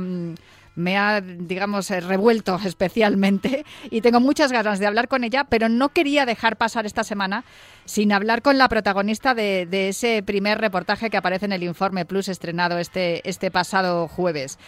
Me 0.76 0.96
ha, 0.96 1.20
digamos, 1.20 1.90
eh, 1.90 2.00
revuelto 2.00 2.58
especialmente 2.64 3.64
y 3.90 4.00
tengo 4.00 4.20
muchas 4.20 4.52
ganas 4.52 4.78
de 4.78 4.86
hablar 4.86 5.08
con 5.08 5.24
ella, 5.24 5.44
pero 5.44 5.68
no 5.68 5.90
quería 5.90 6.26
dejar 6.26 6.56
pasar 6.56 6.86
esta 6.86 7.04
semana 7.04 7.44
sin 7.84 8.12
hablar 8.12 8.42
con 8.42 8.58
la 8.58 8.68
protagonista 8.68 9.34
de, 9.34 9.68
ese 9.88 10.22
primer 10.22 10.58
reportaje 10.58 11.10
que 11.10 11.16
aparece 11.16 11.46
en 11.46 11.52
el 11.52 11.62
Informe 11.62 12.04
Plus 12.04 12.28
estrenado 12.28 12.78
este, 12.78 13.28
este 13.28 13.50
pasado 13.50 14.08
jueves. 14.08 14.58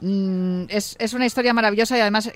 Mm, 0.00 0.64
es, 0.68 0.96
es, 0.98 1.14
una 1.14 1.26
historia 1.26 1.54
maravillosa 1.54 1.96
y 1.96 2.00
además 2.00 2.30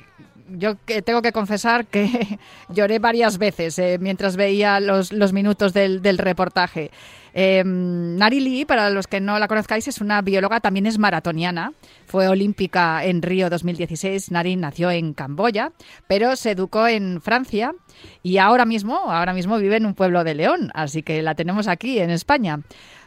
yo 0.51 0.77
tengo 1.05 1.23
que 1.23 1.33
confesar 1.33 1.87
que 1.87 2.39
lloré 2.69 2.99
varias 2.99 3.39
veces 3.39 3.79
eh, 3.79 3.99
mientras 4.01 4.37
veía 4.37 4.81
los, 4.81 5.13
minutos 5.33 5.73
del, 5.73 6.19
reportaje. 6.19 6.91
Eh, 7.35 7.63
Nari 7.65 8.41
Lee, 8.41 8.65
para 8.65 8.91
los 8.91 9.07
que 9.07 9.21
no 9.21 9.39
la 9.39 9.49
conozcáis, 9.49 9.87
es 9.89 10.01
una 10.01 10.23
bióloga, 10.23 10.61
también 10.61 10.87
es 10.87 10.99
maratoniana. 10.99 11.73
Fue 12.07 12.29
olímpica 12.29 13.05
en 13.05 13.23
Río 13.23 13.51
2016. 13.51 14.31
Nari 14.31 14.57
nació 14.57 14.91
en 14.91 15.13
Camboya, 15.15 15.73
pero 16.07 16.35
se 16.37 16.53
educó 16.53 16.89
en 16.89 17.21
Francia 17.21 17.75
y 18.23 18.39
ahora 18.39 18.65
mismo, 18.65 18.97
ahora 19.11 19.35
mismo 19.35 19.59
vive 19.59 19.77
en 19.77 19.87
un 19.87 19.95
pueblo 19.95 20.25
de 20.25 20.35
León, 20.35 20.71
así 20.75 21.03
que 21.03 21.23
la 21.23 21.35
tenemos 21.35 21.69
aquí 21.69 21.99
en 21.99 22.11
España. 22.11 22.61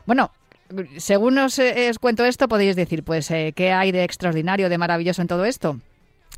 Bueno, 0.06 0.32
según 0.98 1.38
os, 1.38 1.60
eh, 1.60 1.92
cuento 2.00 2.26
esto, 2.26 2.48
podéis 2.48 2.76
decir, 2.76 3.04
pues, 3.04 3.30
eh, 3.32 3.54
¿qué 3.56 3.72
hay 3.72 3.92
de 3.92 4.04
extraordinario, 4.04 4.70
de 4.70 4.78
maravilloso 4.78 5.22
en 5.22 5.28
todo 5.28 5.46
esto? 5.46 5.80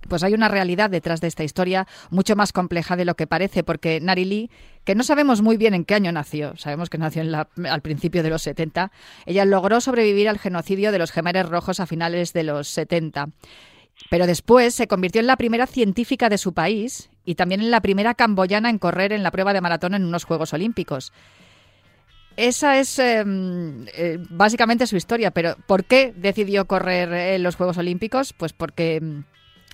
Pues 0.08 0.24
hay 0.24 0.34
una 0.34 0.48
realidad 0.48 0.90
detrás 0.90 1.22
de 1.22 1.28
esta 1.28 1.44
historia 1.44 1.88
mucho 2.10 2.36
más 2.36 2.52
compleja 2.52 2.96
de 2.96 3.06
lo 3.06 3.16
que 3.16 3.28
parece, 3.28 3.64
porque 3.64 4.00
Narili, 4.02 4.50
que 4.84 4.96
no 4.96 5.04
sabemos 5.04 5.42
muy 5.42 5.58
bien 5.58 5.74
en 5.74 5.86
qué 5.86 5.96
año 5.96 6.12
nació, 6.12 6.56
sabemos 6.58 6.90
que 6.90 6.98
nació 6.98 7.24
al 7.24 7.82
principio 7.82 8.24
de 8.24 8.30
los 8.30 8.42
70, 8.42 8.92
ella 9.26 9.46
logró 9.46 9.82
sobrevivir 9.82 10.30
al 10.30 10.40
genocidio 10.40 10.92
de 10.92 11.00
los 11.00 11.12
gemeres 11.12 11.48
rojos 11.48 11.80
a 11.80 11.86
finales 11.86 12.34
de 12.34 12.44
los 12.44 12.68
70. 12.68 13.30
Pero 14.10 14.28
después 14.28 14.74
se 14.74 14.88
convirtió 14.88 15.22
en 15.22 15.28
la 15.28 15.38
primera 15.38 15.68
científica 15.68 16.30
de 16.30 16.38
su 16.38 16.54
país 16.54 17.10
y 17.26 17.36
también 17.36 17.62
en 17.62 17.72
la 17.72 17.82
primera 17.82 18.16
camboyana 18.16 18.70
en 18.70 18.80
correr 18.80 19.14
en 19.14 19.24
la 19.24 19.32
prueba 19.32 19.54
de 19.54 19.62
maratón 19.62 19.94
en 19.94 20.04
unos 20.04 20.24
Juegos 20.24 20.54
Olímpicos. 20.54 21.14
Esa 22.36 22.80
es 22.80 22.98
em, 22.98 23.86
eh, 23.96 24.18
básicamente 24.30 24.88
su 24.88 24.96
historia, 24.96 25.32
pero 25.32 25.56
¿por 25.68 25.86
qué 25.86 26.14
decidió 26.16 26.66
correr 26.66 27.14
en 27.14 27.44
los 27.44 27.56
Juegos 27.56 27.78
Olímpicos? 27.78 28.34
Pues 28.34 28.54
porque 28.54 28.96
em, 28.96 29.24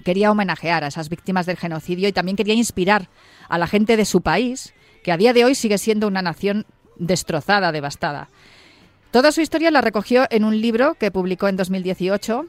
quería 0.03 0.31
homenajear 0.31 0.83
a 0.83 0.87
esas 0.87 1.09
víctimas 1.09 1.45
del 1.45 1.57
genocidio 1.57 2.07
y 2.07 2.13
también 2.13 2.35
quería 2.35 2.53
inspirar 2.53 3.09
a 3.47 3.57
la 3.57 3.67
gente 3.67 3.97
de 3.97 4.05
su 4.05 4.21
país, 4.21 4.73
que 5.03 5.11
a 5.11 5.17
día 5.17 5.33
de 5.33 5.45
hoy 5.45 5.55
sigue 5.55 5.77
siendo 5.77 6.07
una 6.07 6.21
nación 6.21 6.65
destrozada, 6.97 7.71
devastada. 7.71 8.29
Toda 9.11 9.31
su 9.31 9.41
historia 9.41 9.71
la 9.71 9.81
recogió 9.81 10.27
en 10.29 10.43
un 10.43 10.59
libro 10.61 10.95
que 10.95 11.11
publicó 11.11 11.47
en 11.47 11.55
2018 11.55 12.45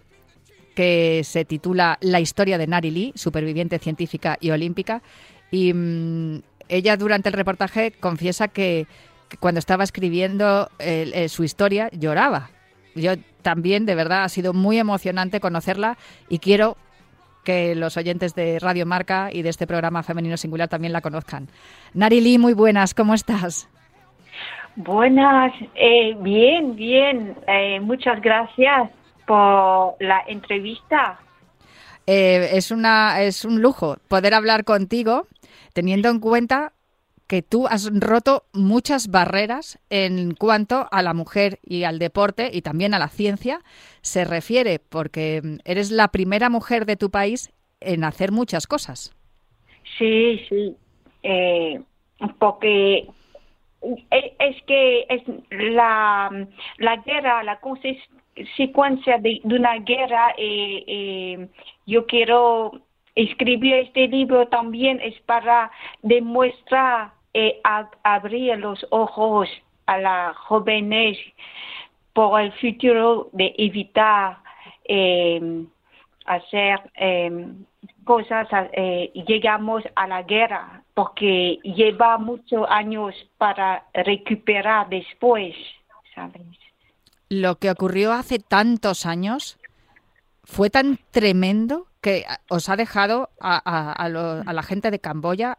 que 0.74 1.22
se 1.24 1.44
titula 1.44 1.98
La 2.00 2.20
historia 2.20 2.58
de 2.58 2.66
Nari 2.66 2.90
Lee, 2.90 3.12
superviviente 3.14 3.78
científica 3.78 4.36
y 4.40 4.50
olímpica. 4.50 5.02
Y 5.50 5.72
mm, 5.72 6.42
ella 6.68 6.96
durante 6.96 7.28
el 7.28 7.32
reportaje 7.32 7.92
confiesa 7.92 8.48
que, 8.48 8.86
cuando 9.40 9.58
estaba 9.58 9.84
escribiendo 9.84 10.70
eh, 10.78 11.28
su 11.28 11.44
historia 11.44 11.88
lloraba. 11.92 12.50
Yo 12.94 13.12
también, 13.42 13.86
de 13.86 13.94
verdad, 13.94 14.24
ha 14.24 14.28
sido 14.28 14.52
muy 14.52 14.78
emocionante 14.78 15.40
conocerla 15.40 15.96
y 16.28 16.38
quiero 16.38 16.76
que 17.50 17.74
los 17.74 17.96
oyentes 17.96 18.34
de 18.36 18.60
Radio 18.60 18.86
Marca 18.86 19.30
y 19.32 19.42
de 19.42 19.48
este 19.48 19.66
programa 19.66 20.04
Femenino 20.04 20.36
Singular 20.36 20.68
también 20.68 20.92
la 20.92 21.00
conozcan. 21.00 21.48
Narili, 21.94 22.38
muy 22.38 22.54
buenas, 22.54 22.94
¿cómo 22.94 23.12
estás? 23.12 23.68
Buenas, 24.76 25.52
eh, 25.74 26.14
bien, 26.20 26.76
bien. 26.76 27.36
Eh, 27.48 27.80
muchas 27.80 28.22
gracias 28.22 28.88
por 29.26 29.96
la 29.98 30.22
entrevista. 30.28 31.18
Eh, 32.06 32.50
es, 32.52 32.70
una, 32.70 33.20
es 33.20 33.44
un 33.44 33.60
lujo 33.60 33.96
poder 34.06 34.32
hablar 34.34 34.64
contigo 34.64 35.26
teniendo 35.72 36.08
en 36.08 36.20
cuenta 36.20 36.72
que 37.30 37.42
tú 37.42 37.68
has 37.68 37.88
roto 37.94 38.42
muchas 38.52 39.08
barreras 39.08 39.78
en 39.88 40.34
cuanto 40.34 40.88
a 40.90 41.00
la 41.00 41.14
mujer 41.14 41.60
y 41.62 41.84
al 41.84 42.00
deporte 42.00 42.50
y 42.52 42.62
también 42.62 42.92
a 42.92 42.98
la 42.98 43.06
ciencia 43.06 43.60
se 44.00 44.24
refiere, 44.24 44.80
porque 44.80 45.40
eres 45.64 45.92
la 45.92 46.08
primera 46.08 46.50
mujer 46.50 46.86
de 46.86 46.96
tu 46.96 47.08
país 47.08 47.52
en 47.80 48.02
hacer 48.02 48.32
muchas 48.32 48.66
cosas. 48.66 49.14
Sí, 49.96 50.40
sí, 50.48 50.74
eh, 51.22 51.80
porque 52.40 53.06
es 54.10 54.62
que 54.66 55.06
es 55.08 55.22
la, 55.50 56.48
la 56.78 56.96
guerra, 56.96 57.44
la 57.44 57.60
consecuencia 57.60 59.18
de, 59.18 59.40
una 59.44 59.78
guerra, 59.78 60.34
eh, 60.36 60.82
eh, 60.84 61.48
yo 61.86 62.06
quiero 62.06 62.72
escribir 63.14 63.74
este 63.74 64.08
libro 64.08 64.48
también 64.48 65.00
es 65.00 65.14
para 65.20 65.70
demostrar 66.02 67.19
eh, 67.34 67.60
abrir 68.02 68.58
los 68.58 68.86
ojos 68.90 69.48
a 69.86 69.98
las 69.98 70.36
jóvenes 70.36 71.18
por 72.12 72.40
el 72.40 72.52
futuro 72.52 73.28
de 73.32 73.54
evitar 73.58 74.38
eh, 74.84 75.64
hacer 76.26 76.80
eh, 76.96 77.48
cosas, 78.04 78.48
eh, 78.72 79.12
llegamos 79.26 79.82
a 79.94 80.06
la 80.06 80.22
guerra, 80.22 80.82
porque 80.94 81.58
lleva 81.62 82.18
muchos 82.18 82.66
años 82.68 83.14
para 83.38 83.84
recuperar 83.94 84.88
después, 84.88 85.54
¿sabes? 86.14 86.42
Lo 87.28 87.56
que 87.56 87.70
ocurrió 87.70 88.12
hace 88.12 88.38
tantos 88.38 89.06
años 89.06 89.58
fue 90.44 90.70
tan 90.70 90.98
tremendo 91.10 91.86
que 92.00 92.24
os 92.48 92.68
ha 92.68 92.76
dejado 92.76 93.30
a, 93.40 93.58
a 93.58 94.52
la 94.52 94.62
gente 94.62 94.90
de 94.90 94.98
Camboya 94.98 95.58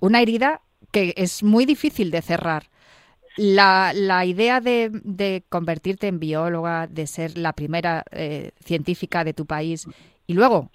una 0.00 0.22
herida 0.22 0.62
que 0.90 1.14
es 1.16 1.42
muy 1.42 1.66
difícil 1.66 2.10
de 2.10 2.22
cerrar. 2.22 2.70
La, 3.36 3.92
la 3.94 4.24
idea 4.24 4.60
de, 4.60 4.90
de, 5.04 5.44
convertirte 5.48 6.08
en 6.08 6.18
bióloga, 6.18 6.86
de 6.88 7.06
ser 7.06 7.38
la 7.38 7.52
primera 7.52 8.04
eh, 8.10 8.50
científica 8.64 9.24
de 9.24 9.32
tu 9.32 9.46
país 9.46 9.86
y 10.26 10.34
luego 10.34 10.70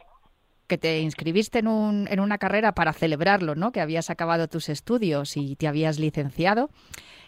que 0.67 0.77
te 0.77 1.01
inscribiste 1.01 1.59
en, 1.59 1.67
un, 1.67 2.07
en 2.09 2.19
una 2.19 2.37
carrera 2.37 2.73
para 2.73 2.93
celebrarlo, 2.93 3.55
¿no? 3.55 3.71
Que 3.71 3.81
habías 3.81 4.09
acabado 4.09 4.47
tus 4.47 4.69
estudios 4.69 5.37
y 5.37 5.55
te 5.55 5.67
habías 5.67 5.99
licenciado, 5.99 6.69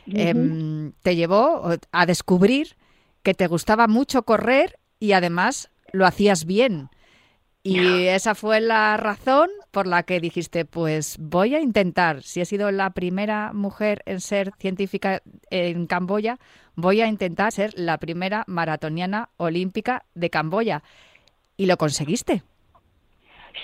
em, 0.08 0.94
te 1.04 1.16
llevó 1.16 1.70
a 1.92 2.06
descubrir 2.06 2.76
que 3.24 3.34
te 3.34 3.48
gustaba 3.48 3.88
mucho 3.88 4.24
correr 4.24 4.80
y 5.00 5.12
además 5.12 5.70
lo 5.92 6.06
hacías 6.06 6.46
bien. 6.46 6.90
Y 7.70 8.08
esa 8.08 8.34
fue 8.34 8.62
la 8.62 8.96
razón 8.96 9.50
por 9.72 9.88
la 9.88 10.04
que 10.04 10.22
dijiste, 10.22 10.64
pues 10.64 11.18
voy 11.20 11.54
a 11.54 11.60
intentar, 11.60 12.24
si 12.24 12.40
he 12.40 12.46
sido 12.46 12.72
la 12.72 12.92
primera 12.92 13.52
mujer 13.52 14.04
en 14.06 14.22
ser 14.22 14.54
científica 14.58 15.22
en 15.50 15.86
Camboya, 15.86 16.40
voy 16.76 17.02
a 17.02 17.08
intentar 17.08 17.52
ser 17.52 17.74
la 17.76 17.98
primera 17.98 18.46
maratoniana 18.48 19.28
olímpica 19.36 20.06
de 20.16 20.30
Camboya. 20.30 20.82
Y 21.58 21.66
lo 21.66 21.76
conseguiste. 21.76 22.42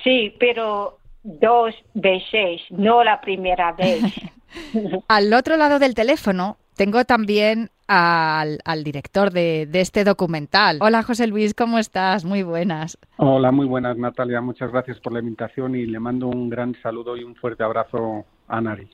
Sí, 0.04 0.36
pero 0.38 0.98
dos 1.24 1.74
veces, 1.94 2.62
no 2.72 3.06
la 3.06 3.22
primera 3.22 3.72
vez. 3.72 4.04
Al 5.08 5.34
otro 5.34 5.56
lado 5.56 5.80
del 5.80 5.96
teléfono 5.96 6.58
tengo 6.76 7.06
también 7.06 7.72
al, 7.88 8.84
director 8.84 9.32
de, 9.32 9.68
este 9.74 10.04
documental. 10.04 10.78
Hola 10.82 11.04
José 11.04 11.28
Luis, 11.28 11.54
¿cómo 11.54 11.80
estás? 11.80 12.26
Muy 12.26 12.44
buenas. 12.44 12.98
Hola, 13.18 13.52
muy 13.52 13.66
buenas 13.66 13.98
Natalia, 13.98 14.42
muchas 14.42 14.72
gracias 14.72 15.00
por 15.00 15.14
la 15.14 15.20
invitación 15.20 15.76
y 15.76 15.86
le 15.86 16.00
mando 16.00 16.28
un 16.28 16.50
gran 16.50 16.76
saludo 16.82 17.18
y 17.18 17.24
un 17.24 17.36
fuerte 17.36 17.64
abrazo 17.64 18.26
a 18.48 18.62
Nari. 18.62 18.88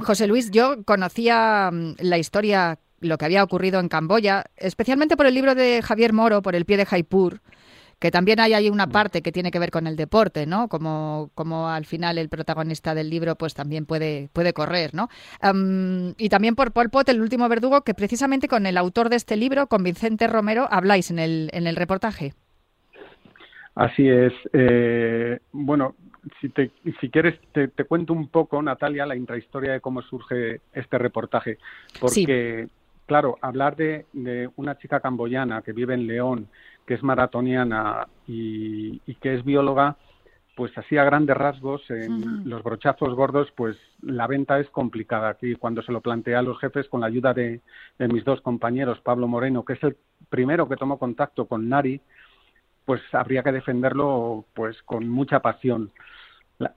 José 0.00 0.26
Luis, 0.26 0.50
yo 0.50 0.84
conocía 0.84 1.70
mm, 1.70 1.96
la 2.00 2.18
historia, 2.18 2.78
lo 3.00 3.18
que 3.18 3.24
había 3.24 3.44
ocurrido 3.44 3.78
en 3.80 3.88
Camboya, 3.88 4.44
especialmente 4.56 5.16
por 5.16 5.26
el 5.26 5.34
libro 5.34 5.54
de 5.54 5.82
Javier 5.82 6.12
Moro, 6.12 6.42
por 6.42 6.54
El 6.54 6.64
pie 6.64 6.78
de 6.78 6.86
Jaipur, 6.86 7.40
que 8.02 8.10
también 8.10 8.40
hay 8.40 8.52
ahí 8.52 8.68
una 8.68 8.86
mm. 8.86 8.90
parte 8.90 9.22
que 9.22 9.30
tiene 9.30 9.52
que 9.52 9.60
ver 9.60 9.70
con 9.70 9.86
el 9.86 9.94
deporte, 9.94 10.44
¿no? 10.44 10.66
Como, 10.66 11.30
como 11.36 11.68
al 11.68 11.84
final 11.84 12.18
el 12.18 12.28
protagonista 12.28 12.96
del 12.96 13.08
libro 13.08 13.36
pues 13.36 13.54
también 13.54 13.86
puede, 13.86 14.28
puede 14.32 14.52
correr, 14.52 14.92
¿no? 14.92 15.08
y 16.18 16.28
también 16.28 16.56
por 16.56 16.72
Pol 16.72 16.90
Pot, 16.90 17.08
el 17.08 17.20
último 17.20 17.48
verdugo, 17.48 17.82
que 17.82 17.94
precisamente 17.94 18.48
con 18.48 18.66
el 18.66 18.76
autor 18.76 19.08
de 19.08 19.16
este 19.16 19.36
libro, 19.36 19.68
con 19.68 19.84
Vicente 19.84 20.26
Romero, 20.26 20.66
habláis 20.68 21.12
en 21.12 21.20
el, 21.20 21.48
en 21.52 21.68
el 21.68 21.76
reportaje. 21.76 22.34
Así 23.76 24.08
es. 24.08 24.32
Eh, 24.52 25.38
bueno, 25.52 25.94
si, 26.40 26.48
te, 26.48 26.72
si 27.00 27.08
quieres, 27.08 27.38
te, 27.52 27.68
cuento 27.84 28.14
un 28.14 28.28
poco, 28.28 28.60
Natalia, 28.62 29.06
la 29.06 29.14
intrahistoria 29.14 29.74
de 29.74 29.80
cómo 29.80 30.02
surge 30.02 30.60
este 30.72 30.98
reportaje. 30.98 31.58
Porque, 32.00 32.66
claro, 33.06 33.38
hablar 33.40 33.76
de, 33.76 34.06
de, 34.12 34.50
una 34.56 34.76
chica 34.76 34.98
camboyana 34.98 35.62
que 35.62 35.72
vive 35.72 35.94
en 35.94 36.06
León, 36.08 36.48
que 36.86 36.94
es 36.94 37.02
maratoniana 37.02 38.06
y, 38.26 38.98
que 39.20 39.34
es 39.34 39.44
bióloga, 39.44 39.96
pues 40.56 40.76
así 40.76 40.96
a 40.98 41.04
grandes 41.04 41.36
rasgos, 41.36 41.82
en 41.90 42.48
los 42.48 42.62
brochazos 42.62 43.14
gordos, 43.14 43.50
pues 43.56 43.76
la 44.02 44.26
venta 44.26 44.58
es 44.58 44.68
complicada. 44.70 45.30
Aquí 45.30 45.54
cuando 45.54 45.82
se 45.82 45.92
lo 45.92 46.00
plantea 46.00 46.40
a 46.40 46.42
los 46.42 46.58
jefes, 46.58 46.88
con 46.88 47.00
la 47.00 47.06
ayuda 47.06 47.32
de, 47.32 47.60
mis 47.98 48.24
dos 48.24 48.40
compañeros, 48.40 49.00
Pablo 49.00 49.28
Moreno, 49.28 49.64
que 49.64 49.74
es 49.74 49.82
el 49.82 49.96
primero 50.28 50.68
que 50.68 50.76
tomó 50.76 50.98
contacto 50.98 51.46
con 51.46 51.68
Nari, 51.68 52.00
pues 52.84 53.00
habría 53.12 53.42
que 53.42 53.52
defenderlo 53.52 54.44
pues 54.54 54.82
con 54.82 55.08
mucha 55.08 55.40
pasión. 55.40 55.90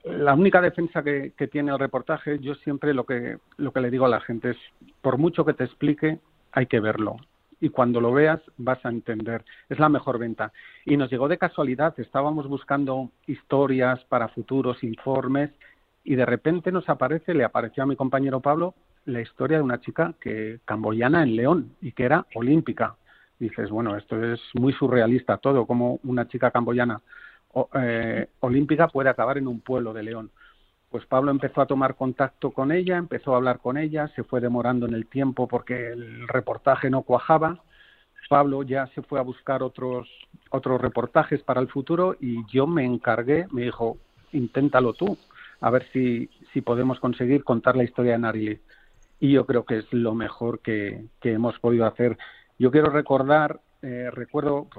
La, 0.04 0.34
única 0.34 0.62
defensa 0.62 1.04
que, 1.04 1.34
que, 1.38 1.48
tiene 1.48 1.72
el 1.72 1.80
reportaje, 1.80 2.40
yo 2.40 2.56
siempre 2.56 2.94
lo 2.94 3.06
que, 3.06 3.38
lo 3.58 3.72
que 3.72 3.82
le 3.82 3.92
digo 3.92 4.06
a 4.06 4.10
la 4.10 4.22
gente 4.22 4.52
es, 4.52 4.58
por 5.02 5.18
mucho 5.18 5.46
que 5.46 5.54
te 5.54 5.64
explique, 5.64 6.20
hay 6.54 6.65
que 6.65 6.80
verlo 6.80 7.18
y 7.60 7.70
cuando 7.70 8.02
lo 8.02 8.12
veas 8.12 8.39
vas 8.58 8.84
a 8.86 8.89
entender. 8.89 9.44
Es 9.70 9.80
la 9.80 9.89
mejor 9.89 10.20
venta. 10.20 10.52
Y 10.86 10.98
nos 10.98 11.10
llegó 11.10 11.28
de 11.28 11.38
casualidad, 11.38 12.00
estábamos 12.00 12.48
buscando 12.48 13.12
historias 13.28 14.04
para 14.06 14.28
futuros 14.30 14.84
informes 14.84 15.52
y 16.04 16.15
de 16.15 16.26
repente 16.26 16.72
nos 16.72 16.88
aparece, 16.89 17.34
le 17.34 17.44
apareció 17.44 17.84
a 17.84 17.88
mi 17.88 17.96
compañero 17.96 18.39
Pablo, 18.39 18.76
la 19.06 19.22
historia 19.22 19.58
de 19.58 19.63
una 19.63 19.82
chica 19.82 20.13
que 20.20 20.60
camboyana 20.65 21.24
en 21.24 21.36
León 21.36 21.76
y 21.82 21.91
que 21.91 22.04
era 22.04 22.26
olímpica. 22.36 22.96
Dices, 23.39 23.70
bueno, 23.70 23.98
esto 23.98 24.24
es 24.24 24.39
muy 24.54 24.74
surrealista 24.74 25.38
todo, 25.38 25.65
como 25.65 26.00
una 26.04 26.28
chica 26.28 26.52
camboyana 26.52 27.02
eh, 27.74 28.28
olímpica 28.41 28.88
puede 28.88 29.10
acabar 29.10 29.38
en 29.38 29.48
un 29.48 29.62
pueblo 29.62 29.94
de 29.94 30.04
León 30.04 30.32
pues 30.95 31.08
Pablo 31.08 31.29
empezó 31.29 31.60
a 31.60 31.65
tomar 31.65 31.95
contacto 31.95 32.51
con 32.51 32.71
ella, 32.71 32.95
empezó 32.95 33.34
a 33.34 33.36
hablar 33.36 33.60
con 33.60 33.77
ella, 33.77 34.08
se 34.15 34.23
fue 34.23 34.39
demorando 34.39 34.86
en 34.86 34.93
el 34.93 35.08
tiempo 35.08 35.45
porque 35.45 35.89
el 35.89 36.25
reportaje 36.25 36.89
no 36.89 37.01
cuajaba. 37.01 37.60
Pablo 38.29 38.63
ya 38.63 38.88
se 38.95 39.01
fue 39.01 39.19
a 39.19 39.23
buscar 39.23 39.62
otros 39.62 40.08
otros 40.51 40.79
reportajes 40.79 41.43
para 41.43 41.60
el 41.60 41.67
futuro 41.67 42.15
y 42.21 42.45
yo 42.49 42.65
me 42.65 42.86
encargué, 42.86 43.45
me 43.51 43.63
dijo, 43.63 43.97
inténtalo 44.31 44.93
tú, 44.93 45.17
a 45.60 45.69
ver 45.69 45.86
si, 45.91 46.29
si 46.53 46.62
podemos 46.62 46.97
conseguir 47.01 47.43
contar 47.43 47.75
la 47.75 47.84
historia 47.84 48.13
de 48.13 48.19
Narili. 48.19 48.60
Y 49.19 49.34
yo 49.34 49.45
creo 49.45 49.65
que 49.65 49.79
es 49.79 49.91
lo 49.91 50.15
mejor 50.15 50.62
que, 50.62 51.08
que 51.19 51.34
hemos 51.34 51.60
podido 51.60 51.88
hacer. 51.88 52.17
Yo 52.58 52.71
quiero 52.71 52.89
recordar, 52.89 53.60
eh, 53.81 54.10
recuerdo, 54.13 54.69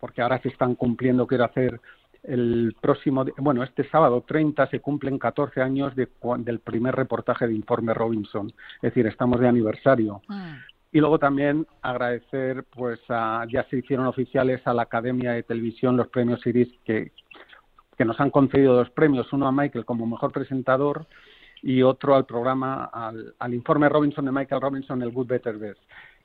porque 0.00 0.22
ahora 0.22 0.42
se 0.42 0.48
están 0.48 0.74
cumpliendo, 0.74 1.28
quiero 1.28 1.44
hacer 1.44 1.80
el 2.22 2.76
próximo, 2.80 3.24
bueno, 3.38 3.62
este 3.62 3.88
sábado 3.88 4.24
30 4.26 4.68
se 4.68 4.80
cumplen 4.80 5.18
14 5.18 5.60
años 5.60 5.94
de, 5.96 6.08
del 6.38 6.60
primer 6.60 6.94
reportaje 6.94 7.46
de 7.46 7.54
Informe 7.54 7.94
Robinson, 7.94 8.52
es 8.76 8.82
decir, 8.82 9.06
estamos 9.06 9.40
de 9.40 9.48
aniversario. 9.48 10.22
Ah. 10.28 10.58
Y 10.92 11.00
luego 11.00 11.18
también 11.18 11.66
agradecer, 11.80 12.64
pues, 12.64 13.00
a, 13.08 13.44
ya 13.50 13.64
se 13.64 13.78
hicieron 13.78 14.06
oficiales 14.06 14.64
a 14.66 14.74
la 14.74 14.82
Academia 14.82 15.32
de 15.32 15.42
Televisión 15.42 15.96
los 15.96 16.08
premios 16.08 16.46
Iris 16.46 16.68
que, 16.84 17.12
que 17.96 18.04
nos 18.04 18.20
han 18.20 18.30
concedido 18.30 18.74
dos 18.74 18.90
premios, 18.90 19.32
uno 19.32 19.48
a 19.48 19.52
Michael 19.52 19.84
como 19.84 20.06
mejor 20.06 20.32
presentador 20.32 21.06
y 21.62 21.82
otro 21.82 22.14
al 22.14 22.26
programa, 22.26 22.84
al, 22.92 23.34
al 23.38 23.54
informe 23.54 23.88
Robinson 23.88 24.24
de 24.24 24.32
Michael 24.32 24.60
Robinson, 24.60 25.00
el 25.02 25.12
Good 25.12 25.28
Better 25.28 25.56
Best. 25.56 25.80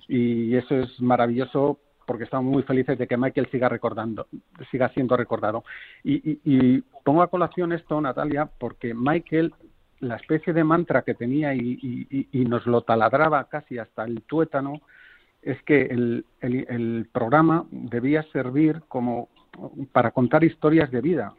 Y 0.07 0.55
eso 0.55 0.75
es 0.75 0.99
maravilloso 0.99 1.79
porque 2.07 2.23
estamos 2.23 2.51
muy 2.51 2.63
felices 2.63 2.97
de 2.97 3.05
que 3.05 3.17
Michael 3.17 3.49
siga 3.51 3.67
recordando, 3.67 4.27
siga 4.71 4.89
siendo 4.93 5.17
recordado. 5.17 5.65
Y, 6.03 6.81
pongo 7.03 7.21
a 7.21 7.29
colación 7.29 7.73
esto, 7.73 7.99
Natalia, 7.99 8.49
porque 8.57 8.93
Michael, 8.93 9.53
la 9.99 10.15
especie 10.15 10.53
de 10.53 10.63
mantra 10.63 11.01
que 11.01 11.13
tenía 11.13 11.53
y, 11.53 12.45
nos 12.47 12.65
lo 12.65 12.81
taladraba 12.81 13.43
casi 13.49 13.77
hasta 13.77 14.05
el 14.05 14.21
tuétano, 14.21 14.81
es 15.41 15.61
que 15.63 15.81
el, 15.81 17.09
programa 17.11 17.65
debía 17.71 18.23
servir 18.31 18.81
como 18.87 19.27
para 19.91 20.11
contar 20.11 20.45
historias 20.45 20.89
de 20.91 21.01
vida 21.01 21.33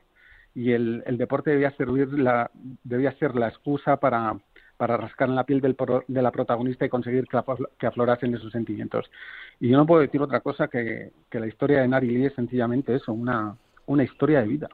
y 0.54 0.72
el, 0.72 1.02
deporte 1.16 1.50
debía 1.50 1.70
servir 1.76 2.12
la, 2.12 2.50
debía 2.84 3.12
ser 3.12 3.36
la 3.36 3.48
excusa 3.48 3.96
para 3.96 4.36
para 4.78 4.96
rascar 4.96 5.28
en 5.28 5.34
la 5.34 5.44
piel 5.44 5.60
de 5.60 6.22
la 6.22 6.30
protagonista 6.30 6.86
y 6.86 6.88
conseguir 6.88 7.26
que, 7.26 7.86
aflorasen 7.86 8.34
esos 8.34 8.52
sentimientos. 8.52 9.10
Y 9.60 9.68
yo 9.68 9.76
no 9.76 9.84
puedo 9.84 10.00
decir 10.00 10.22
otra 10.22 10.40
cosa 10.40 10.68
que, 10.68 11.10
que 11.28 11.40
la 11.40 11.48
historia 11.48 11.80
de 11.80 11.88
Nari 11.88 12.08
Lee 12.08 12.26
es 12.26 12.34
sencillamente 12.34 12.94
eso, 12.94 13.12
una, 13.12 13.56
una 13.86 14.04
historia 14.04 14.40
de 14.40 14.46
vida. 14.46 14.68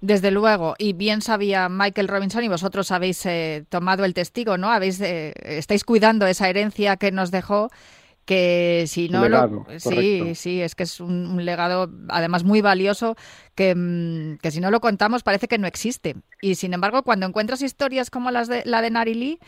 Desde 0.00 0.30
luego, 0.30 0.74
y 0.78 0.92
bien 0.92 1.22
sabía 1.22 1.68
Michael 1.68 2.08
Robinson 2.08 2.44
y 2.44 2.48
vosotros 2.48 2.92
habéis 2.92 3.24
eh, 3.24 3.64
tomado 3.70 4.04
el 4.04 4.12
testigo, 4.12 4.58
¿no? 4.58 4.70
Habéis, 4.70 5.00
eh, 5.00 5.32
estáis 5.42 5.84
cuidando 5.84 6.26
esa 6.26 6.48
herencia 6.48 6.96
que 6.96 7.10
nos 7.10 7.30
dejó 7.30 7.70
que 8.26 8.84
si 8.88 9.08
no 9.08 9.28
lo 9.28 9.64
sí 9.78 10.34
sí 10.34 10.60
es 10.60 10.74
que 10.74 10.82
es 10.82 11.00
un, 11.00 11.44
legado 11.44 11.90
además 12.08 12.42
muy 12.42 12.60
valioso 12.60 13.16
que, 13.54 13.74
mm, 13.74 14.38
que, 14.38 14.50
si 14.50 14.60
no 14.60 14.70
lo 14.70 14.80
contamos 14.80 15.22
parece 15.22 15.48
que 15.48 15.56
no 15.56 15.66
existe. 15.66 16.16
Y 16.42 16.56
sin 16.56 16.74
embargo 16.74 17.04
cuando 17.04 17.24
encuentras 17.24 17.62
historias 17.62 18.10
como 18.10 18.30
las 18.30 18.48
de 18.48 18.62
la 18.66 18.82
de 18.82 18.90
Narili 18.90 19.38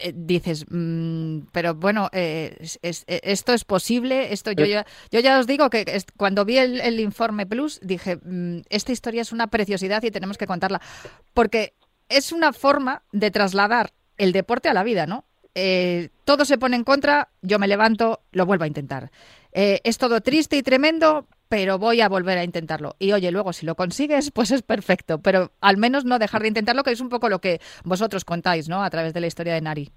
eh, 0.00 0.12
dices 0.14 0.66
mm, 0.68 1.46
pero 1.50 1.74
bueno 1.74 2.10
eh, 2.12 2.54
eh, 2.82 3.20
esto 3.22 3.54
es 3.54 3.64
posible 3.64 4.34
esto 4.34 4.52
yo 4.52 4.66
ya 4.66 4.84
yo 5.10 5.20
ya 5.20 5.38
os 5.38 5.46
digo 5.46 5.70
que 5.70 5.86
cuando 6.18 6.44
vi 6.44 6.58
el, 6.58 7.00
informe 7.00 7.46
plus 7.46 7.80
dije 7.82 8.18
mm, 8.22 8.60
esta 8.68 8.92
historia 8.92 9.22
es 9.22 9.32
una 9.32 9.46
preciosidad 9.46 10.02
y 10.02 10.10
tenemos 10.10 10.36
que 10.36 10.46
contarla 10.46 10.82
porque 11.32 11.72
es 12.10 12.32
una 12.32 12.52
forma 12.52 13.04
de 13.12 13.30
trasladar 13.30 13.94
el 14.18 14.32
deporte 14.32 14.68
a 14.68 14.74
la 14.74 14.84
vida 14.84 15.06
no 15.06 15.24
eh, 15.54 16.10
todo 16.24 16.44
se 16.44 16.58
pone 16.58 16.76
en 16.76 16.84
contra, 16.84 17.28
yo 17.42 17.58
me 17.58 17.68
levanto, 17.68 18.20
lo 18.32 18.46
vuelvo 18.46 18.64
a 18.64 18.68
intentar. 18.68 19.10
Eh, 19.52 19.80
es 19.84 19.98
todo 19.98 20.20
triste 20.20 20.56
y 20.56 20.62
tremendo, 20.62 21.26
pero 21.48 21.78
voy 21.78 22.00
a 22.00 22.08
volver 22.08 22.38
a 22.38 22.44
intentarlo. 22.44 22.94
Y 22.98 23.12
oye, 23.12 23.30
luego 23.32 23.52
si 23.52 23.66
lo 23.66 23.74
consigues, 23.74 24.30
pues 24.34 24.50
es 24.50 24.62
perfecto, 24.62 25.20
pero 25.20 25.50
al 25.60 25.76
menos 25.76 26.04
no 26.04 26.18
dejar 26.18 26.42
de 26.42 26.48
intentarlo, 26.48 26.82
que 26.82 26.92
es 26.92 27.00
un 27.00 27.08
poco 27.08 27.28
lo 27.28 27.40
que 27.40 27.60
vosotros 27.84 28.24
contáis, 28.24 28.68
¿no? 28.68 28.82
A 28.82 28.90
través 28.90 29.12
de 29.12 29.20
la 29.20 29.26
historia 29.26 29.54
de 29.54 29.60
Nari. 29.60 29.90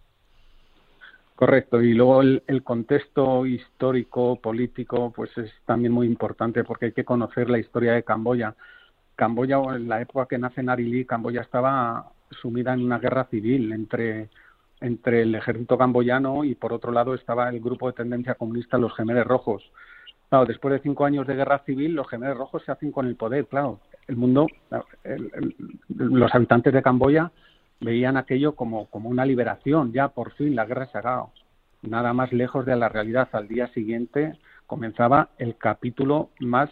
Correcto, 1.35 1.81
y 1.81 1.93
luego 1.93 2.21
el, 2.21 2.63
contexto 2.63 3.45
histórico, 3.45 4.39
político, 4.39 5.11
pues 5.11 5.35
es 5.37 5.51
también 5.65 5.91
muy 5.91 6.05
importante 6.05 6.63
porque 6.63 6.85
hay 6.85 6.91
que 6.91 7.03
conocer 7.03 7.49
la 7.49 7.57
historia 7.57 7.93
de 7.93 8.03
Camboya. 8.03 8.55
Camboya, 9.15 9.57
en 9.75 9.89
la 9.89 10.01
época 10.01 10.27
que 10.27 10.37
nace 10.37 10.61
Nari 10.61 10.85
Lee, 10.85 11.05
Camboya 11.05 11.41
estaba 11.41 12.11
sumida 12.41 12.73
en 12.73 12.83
una 12.83 12.99
guerra 12.99 13.25
civil 13.25 13.73
entre 13.73 14.29
entre 14.83 15.21
el 15.21 15.33
ejército 15.33 15.77
camboyano 15.77 16.43
y 16.43 16.55
por 16.55 16.73
otro 16.73 16.91
lado 16.91 17.15
estaba 17.15 17.49
el 17.49 17.61
grupo 17.61 17.87
de 17.87 17.93
tendencia 17.93 18.35
comunista 18.35 18.77
Los 18.77 18.93
Gemeres 18.95 19.25
Rojos. 19.25 19.63
Claro, 20.29 20.45
después 20.45 20.73
de 20.73 20.79
cinco 20.79 21.05
años 21.05 21.25
de 21.25 21.35
guerra 21.35 21.59
civil, 21.59 21.93
los 21.93 22.09
Gemeres 22.09 22.37
Rojos 22.37 22.63
se 22.65 22.71
hacen 22.71 22.91
con 22.91 23.07
el 23.07 23.15
poder, 23.15 23.47
claro. 23.47 23.79
El 24.07 24.17
mundo, 24.17 24.47
los 25.87 26.35
habitantes 26.35 26.73
de 26.73 26.81
Camboya 26.81 27.31
veían 27.79 28.17
aquello 28.17 28.55
como, 28.55 28.87
como 28.87 29.09
una 29.09 29.25
liberación, 29.25 29.93
ya 29.93 30.09
por 30.09 30.33
fin 30.33 30.55
la 30.55 30.65
guerra 30.65 30.87
se 30.87 30.97
ha 30.97 30.99
acabado. 30.99 31.31
Nada 31.81 32.13
más 32.13 32.33
lejos 32.33 32.65
de 32.65 32.75
la 32.75 32.89
realidad. 32.89 33.29
Al 33.31 33.47
día 33.47 33.67
siguiente 33.69 34.37
comenzaba 34.67 35.29
el 35.37 35.57
capítulo 35.57 36.29
más 36.39 36.69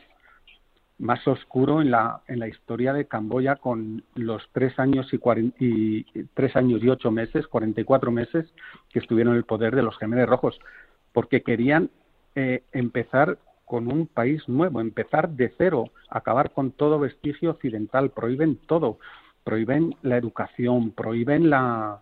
más 1.02 1.28
oscuro 1.28 1.82
en 1.82 1.90
la, 1.90 2.22
en 2.28 2.40
la 2.40 2.48
historia 2.48 2.94
de 2.94 3.06
Camboya 3.06 3.56
con 3.56 4.04
los 4.14 4.48
tres 4.54 4.78
años 4.78 5.08
y, 5.12 6.06
tres 6.36 6.56
años 6.56 6.84
y 6.84 6.90
ocho 6.90 7.10
meses, 7.12 7.48
44 7.48 8.12
meses 8.12 8.46
que 8.90 9.00
estuvieron 9.00 9.34
en 9.34 9.40
el 9.40 9.44
poder 9.44 9.76
de 9.76 9.82
los 9.82 9.98
Gemeres 9.98 10.30
Rojos, 10.30 10.60
porque 11.12 11.42
querían 11.42 11.90
eh, 12.36 12.64
empezar 12.72 13.40
con 13.66 13.92
un 13.92 14.06
país 14.06 14.48
nuevo, 14.48 14.80
empezar 14.80 15.30
de 15.30 15.52
cero, 15.58 15.86
acabar 16.08 16.52
con 16.52 16.72
todo 16.72 17.00
vestigio 17.00 17.50
occidental, 17.50 18.12
prohíben 18.12 18.58
todo, 18.68 19.00
prohíben 19.44 19.96
la 20.04 20.18
educación, 20.18 20.92
prohíben 20.92 21.50
la, 21.50 22.02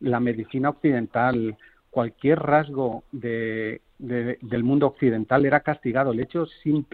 la 0.00 0.18
medicina 0.18 0.70
occidental, 0.70 1.56
cualquier 1.90 2.38
rasgo 2.38 3.04
de, 3.12 3.80
del 3.98 4.64
mundo 4.64 4.86
occidental 4.86 5.44
era 5.44 5.60
castigado. 5.60 6.12
El 6.12 6.20
hecho, 6.20 6.46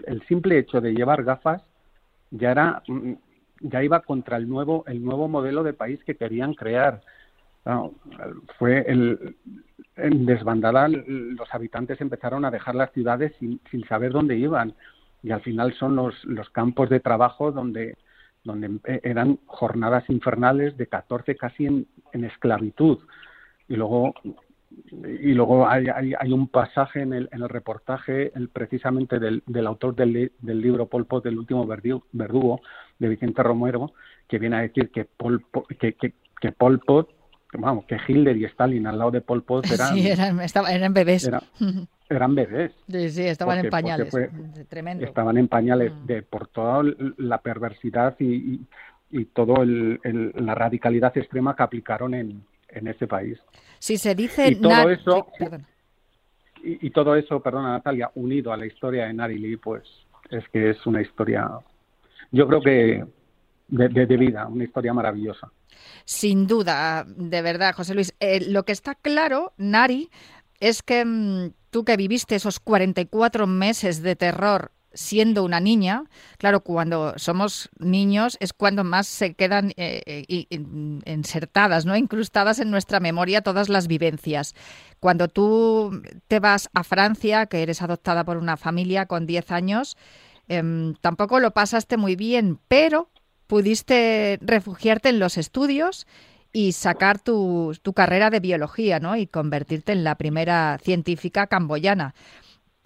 el 0.05 0.21
simple 0.27 0.57
hecho 0.57 0.81
de 0.81 0.93
llevar 0.93 1.23
gafas 1.23 1.63
ya 2.31 2.51
era, 2.51 2.83
mm, 2.87 3.13
ya 3.61 3.83
iba 3.83 4.01
contra 4.01 4.37
el 4.37 4.49
nuevo, 4.49 4.83
el 4.87 5.03
nuevo 5.03 5.27
modelo 5.27 5.63
de 5.63 5.73
país 5.73 6.03
que 6.03 6.15
querían 6.15 6.53
crear. 6.53 7.01
fue 8.57 8.85
el, 8.87 9.35
en 9.97 10.25
desbandada 10.25 10.87
los 10.87 11.53
habitantes 11.53 11.99
empezaron 11.99 12.45
a 12.45 12.51
dejar 12.51 12.75
las 12.75 12.91
ciudades 12.93 13.33
sin, 13.39 13.59
sin 13.69 13.83
saber 13.85 14.11
dónde 14.13 14.37
iban 14.37 14.73
y 15.21 15.31
al 15.31 15.41
final 15.41 15.73
son 15.73 15.95
los, 15.95 16.23
los 16.23 16.49
campos 16.51 16.89
de 16.89 17.01
trabajo 17.01 17.51
donde 17.51 17.95
donde 18.43 18.79
eran 19.03 19.39
jornadas 19.45 20.09
infernales 20.09 20.77
de 20.77 20.87
14 20.87 21.35
casi 21.35 21.65
en 21.65 22.23
esclavitud 22.23 22.99
y 23.67 23.75
luego 23.75 24.13
y 24.69 25.33
luego 25.33 25.67
hay, 25.67 25.87
hay, 25.87 26.33
un 26.33 26.47
pasaje 26.47 27.01
en 27.01 27.13
el, 27.13 27.29
en 27.31 27.41
el 27.41 27.49
reportaje 27.49 28.31
el, 28.35 28.49
precisamente 28.49 29.19
del, 29.19 29.41
del 29.45 29.67
autor 29.67 29.95
del, 29.95 30.31
del, 30.39 30.61
libro 30.61 30.87
Pol 30.87 31.05
Pot, 31.05 31.23
del 31.23 31.37
último 31.37 31.65
verdugo, 31.65 32.61
de 32.99 33.07
Vicente 33.07 33.43
Romero, 33.43 33.93
que 34.27 34.39
viene 34.39 34.57
a 34.57 34.61
decir 34.61 34.91
que 34.91 35.05
Pol, 35.05 35.45
que, 35.79 35.93
que, 35.93 36.13
que 36.41 36.51
Pol 36.51 36.79
Pot, 36.79 37.09
vamos, 37.53 37.85
que 37.85 37.97
Hitler 38.07 38.35
y 38.37 38.45
Stalin 38.45 38.87
al 38.87 38.97
lado 38.97 39.11
de 39.11 39.21
Pol 39.21 39.43
Pot 39.43 39.65
eran, 39.71 39.93
sí, 39.93 40.07
eran, 40.07 40.39
eran 40.69 40.93
bebés. 40.93 41.29
eran 42.09 42.35
bebés. 42.35 42.73
Sí, 42.89 43.09
sí, 43.09 43.23
estaban 43.23 43.59
en 43.59 43.69
pañales. 43.69 44.13
Tremendo. 44.67 45.05
Estaban 45.05 45.37
en 45.37 45.47
pañales 45.47 45.93
mm. 45.93 46.05
de, 46.05 46.21
por 46.23 46.47
toda 46.47 46.83
la 47.17 47.37
perversidad 47.41 48.15
y, 48.19 48.25
y, 48.25 48.67
y 49.11 49.25
todo 49.25 49.63
el, 49.63 49.99
la 50.35 50.55
radicalidad 50.55 51.17
extrema 51.17 51.55
que 51.55 51.63
aplicaron 51.63 52.13
en, 52.13 52.43
en 52.69 52.87
ese 52.87 53.07
país. 53.07 53.39
Si 53.79 53.97
se 53.97 54.15
dice 54.15 54.49
y 54.49 54.55
todo 54.55 54.89
eso 54.89 55.27
y, 56.63 56.89
todo 56.89 57.15
eso, 57.15 57.39
perdona 57.39 57.73
Natalia, 57.73 58.11
unido 58.15 58.51
a 58.51 58.57
la 58.57 58.65
historia 58.65 59.05
de 59.05 59.13
Narili, 59.13 59.57
pues 59.57 59.83
es 60.29 60.47
que 60.49 60.71
es 60.71 60.85
una 60.85 61.01
historia, 61.01 61.49
yo 62.31 62.47
creo 62.47 62.61
que 62.61 63.05
de, 63.69 64.17
vida, 64.17 64.47
una 64.47 64.63
historia 64.63 64.93
maravillosa. 64.93 65.51
Sin 66.05 66.47
duda, 66.47 67.05
de 67.07 67.41
verdad, 67.41 67.75
José 67.75 67.93
Luis. 67.93 68.13
Eh, 68.19 68.49
lo 68.49 68.63
que 68.63 68.71
está 68.71 68.95
claro, 68.95 69.53
Nari, 69.57 70.09
es 70.59 70.81
que 70.81 71.05
mm, 71.05 71.51
tú 71.69 71.83
que 71.85 71.97
viviste 71.97 72.35
esos 72.35 72.59
44 72.59 73.45
meses 73.45 74.01
de 74.01 74.15
terror 74.15 74.71
siendo 74.93 75.43
una 75.43 75.59
niña, 75.59 76.03
claro, 76.37 76.61
cuando 76.61 77.13
somos 77.17 77.69
niños 77.79 78.37
es 78.39 78.53
cuando 78.53 78.83
más 78.83 79.07
se 79.07 79.33
quedan 79.33 79.71
eh, 79.77 80.01
eh, 80.07 80.45
insertadas, 81.05 81.85
¿no? 81.85 81.95
incrustadas 81.95 82.59
en 82.59 82.71
nuestra 82.71 82.99
memoria 82.99 83.41
todas 83.41 83.69
las 83.69 83.87
vivencias. 83.87 84.55
Cuando 84.99 85.27
tú 85.27 86.01
te 86.27 86.39
vas 86.39 86.69
a 86.73 86.83
Francia, 86.83 87.45
que 87.45 87.61
eres 87.61 87.81
adoptada 87.81 88.23
por 88.23 88.37
una 88.37 88.57
familia 88.57 89.05
con 89.05 89.27
10 89.27 89.51
años, 89.51 89.97
em, 90.47 90.95
tampoco 91.01 91.39
lo 91.39 91.51
pasaste 91.51 91.97
muy 91.97 92.15
bien, 92.15 92.59
pero 92.67 93.09
pudiste 93.45 94.39
refugiarte 94.41 95.09
en 95.09 95.19
los 95.19 95.37
estudios 95.37 96.07
y 96.53 96.71
sacar 96.71 97.19
tu, 97.19 97.75
tu 97.81 97.93
carrera 97.93 98.29
de 98.29 98.39
biología, 98.39 98.99
¿no? 98.99 99.15
Y 99.15 99.27
convertirte 99.27 99.91
en 99.91 100.03
la 100.03 100.15
primera 100.15 100.79
científica 100.81 101.47
camboyana 101.47 102.15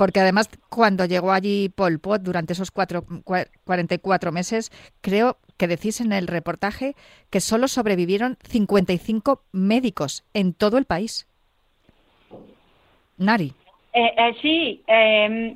porque 0.01 0.19
además 0.19 0.49
cuando 0.67 1.05
llegó 1.05 1.31
allí 1.31 1.69
Pol 1.69 1.99
Pot 1.99 2.23
durante 2.23 2.53
esos 2.53 2.71
cuatro, 2.71 3.05
44 3.23 4.31
meses, 4.31 4.71
creo 4.99 5.37
que 5.57 5.67
decís 5.67 6.01
en 6.01 6.11
el 6.11 6.25
reportaje 6.25 6.95
que 7.29 7.39
solo 7.39 7.67
sobrevivieron 7.67 8.35
55 8.41 9.43
médicos 9.51 10.23
en 10.33 10.55
todo 10.55 10.79
el 10.79 10.85
país. 10.85 11.27
Nari. 13.19 13.53
Eh, 13.93 14.13
eh, 14.17 14.35
sí, 14.41 14.81
em, 14.87 15.55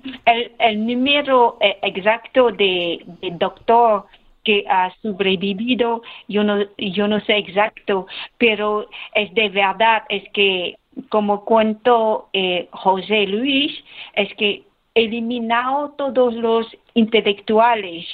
el, 0.59 0.85
número 0.85 1.57
eh, 1.59 1.79
exacto 1.81 2.51
de, 2.51 3.03
de 3.21 3.31
doctor 3.31 4.05
que 4.43 4.63
ha 4.69 4.93
sobrevivido, 5.01 6.03
yo 6.27 6.43
no, 6.43 6.63
yo 6.77 7.07
no 7.07 7.19
sé 7.21 7.37
exacto, 7.37 8.05
pero 8.37 8.87
es 9.15 9.33
de 9.33 9.49
verdad, 9.49 10.03
es 10.07 10.23
que 10.33 10.77
como 11.09 11.43
cuento 11.45 12.29
eh, 12.33 12.67
José 12.71 13.27
Luis, 13.27 13.71
es 14.13 14.33
que 14.35 14.63
eliminado 14.93 15.93
todos 15.97 16.33
los 16.33 16.67
intelectuales. 16.93 18.05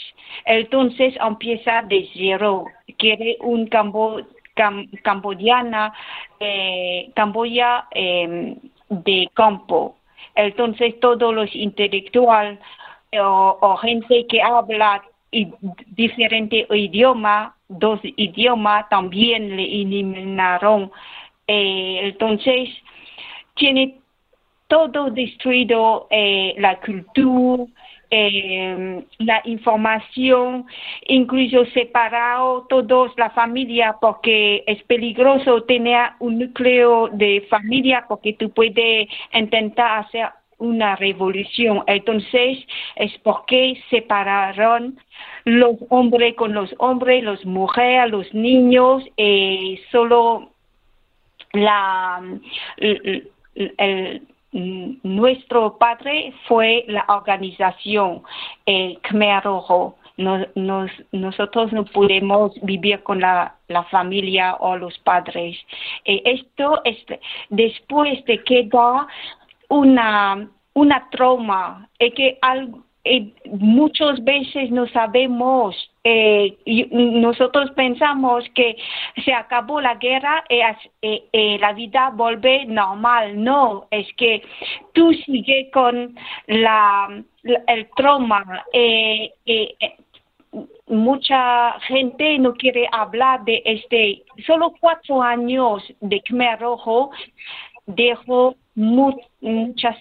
Entonces 0.45 1.15
empieza 1.25 1.83
de 1.83 2.09
cero. 2.13 2.65
Quiere 2.97 3.37
un 3.41 3.67
cambo, 3.67 4.21
camboyana, 5.03 5.93
eh, 6.39 7.09
Camboya 7.15 7.87
em, 7.91 8.55
de 8.89 9.29
campo. 9.33 9.95
Entonces 10.35 10.99
todos 10.99 11.33
los 11.33 11.53
intelectuales 11.55 12.59
o, 13.19 13.77
gente 13.81 14.25
que 14.27 14.41
habla 14.41 15.03
diferente 15.87 16.67
idioma, 16.71 17.55
dos 17.67 17.99
idiomas, 18.03 18.87
también 18.89 19.55
le 19.55 19.63
eliminaron 19.63 20.91
eh, 21.47 21.99
entonces, 22.03 22.69
tiene 23.55 23.97
todo 24.67 25.09
destruido 25.11 26.07
eh, 26.09 26.55
la 26.57 26.79
cultura, 26.79 27.65
eh, 28.09 29.03
la 29.19 29.41
información, 29.45 30.65
incluso 31.07 31.65
separado 31.67 32.65
todos 32.69 33.11
la 33.17 33.29
familia 33.31 33.95
porque 34.01 34.63
es 34.67 34.83
peligroso 34.83 35.63
tener 35.63 36.11
un 36.19 36.39
núcleo 36.39 37.09
de 37.11 37.45
familia 37.49 38.05
porque 38.07 38.33
tú 38.33 38.49
puedes 38.51 39.07
intentar 39.33 39.99
hacer 39.99 40.29
una 40.57 40.95
revolución. 40.95 41.83
Entonces, 41.87 42.59
es 42.95 43.17
porque 43.23 43.81
separaron 43.89 44.99
los 45.45 45.75
hombres 45.89 46.35
con 46.35 46.53
los 46.53 46.73
hombres, 46.77 47.23
las 47.23 47.43
mujeres, 47.45 48.11
los 48.11 48.33
niños, 48.33 49.03
y 49.17 49.79
solo 49.91 50.50
la, 51.53 52.21
el, 52.77 53.31
nuestro 54.51 55.77
padre 55.77 56.33
fue 56.47 56.83
la 56.87 57.05
organización 57.07 58.23
el 58.65 58.99
Khmer 59.01 59.43
Rojo. 59.43 59.97
Nos, 60.17 60.91
nosotros 61.11 61.71
no 61.71 61.85
podemos 61.85 62.53
vivir 62.61 63.01
con 63.01 63.21
la, 63.21 63.55
la 63.69 63.83
familia 63.85 64.55
o 64.55 64.75
los 64.75 64.97
padres. 64.99 65.57
Eh, 66.05 66.21
esto 66.25 66.81
es 66.83 66.97
después 67.49 68.23
de 68.25 68.43
que 68.43 68.67
da 68.71 69.07
una, 69.69 70.47
una 70.73 71.09
trauma, 71.09 71.89
es 71.97 72.13
que 72.13 72.37
algo, 72.41 72.83
eh, 73.03 73.33
muchas 73.45 74.23
veces 74.23 74.69
no 74.69 74.87
sabemos, 74.87 75.75
eh, 76.03 76.57
nosotros 76.91 77.71
pensamos 77.71 78.43
que 78.53 78.75
se 79.25 79.33
acabó 79.33 79.81
la 79.81 79.95
guerra 79.95 80.43
y 80.49 80.59
eh, 81.01 81.23
eh, 81.31 81.57
la 81.59 81.73
vida 81.73 82.11
vuelve 82.13 82.65
normal. 82.65 83.43
No, 83.43 83.87
es 83.91 84.07
que 84.17 84.43
tú 84.93 85.13
sigues 85.13 85.71
con 85.71 86.15
la, 86.47 87.23
el 87.43 87.89
trauma. 87.95 88.63
mucha 90.87 91.79
gente 91.81 92.37
no 92.37 92.53
quiere 92.53 92.87
hablar 92.91 93.43
de 93.45 93.61
este. 93.65 94.23
Solo 94.45 94.73
cuatro 94.79 95.21
años 95.23 95.83
de 96.01 96.21
Khmer 96.21 96.59
Rojo 96.59 97.11
dejó 97.85 98.55
muchas 98.75 99.97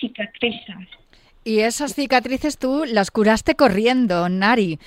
cicatrices. 0.00 0.99
Y 1.44 1.60
esas 1.60 1.94
cicatrices 1.94 2.58
tú 2.58 2.84
las 2.84 3.10
curaste 3.10 3.54
corriendo, 3.54 4.28
Nari. 4.28 4.78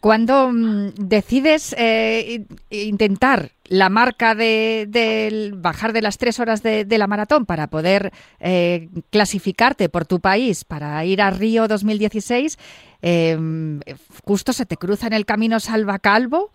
Cuando 0.00 0.50
mm, 0.52 0.94
decides 0.96 1.74
eh, 1.78 2.44
intentar 2.70 3.52
la 3.68 3.88
marca 3.88 4.34
de, 4.34 5.52
bajar 5.54 5.92
de 5.92 6.02
las 6.02 6.18
tres 6.18 6.40
horas 6.40 6.62
de, 6.62 6.84
la 6.98 7.06
maratón 7.06 7.46
para 7.46 7.68
poder 7.68 8.12
eh, 8.40 8.88
clasificarte 9.10 9.88
por 9.88 10.04
tu 10.04 10.20
país 10.20 10.64
para 10.64 11.02
ir 11.04 11.22
a 11.22 11.30
Río 11.30 11.68
2016, 11.68 12.58
em, 13.00 13.80
justo 14.24 14.52
se 14.52 14.66
te 14.66 14.76
cruza 14.76 15.06
en 15.06 15.14
el 15.14 15.24
camino 15.24 15.60
Salva 15.60 15.98
Calvo 15.98 16.50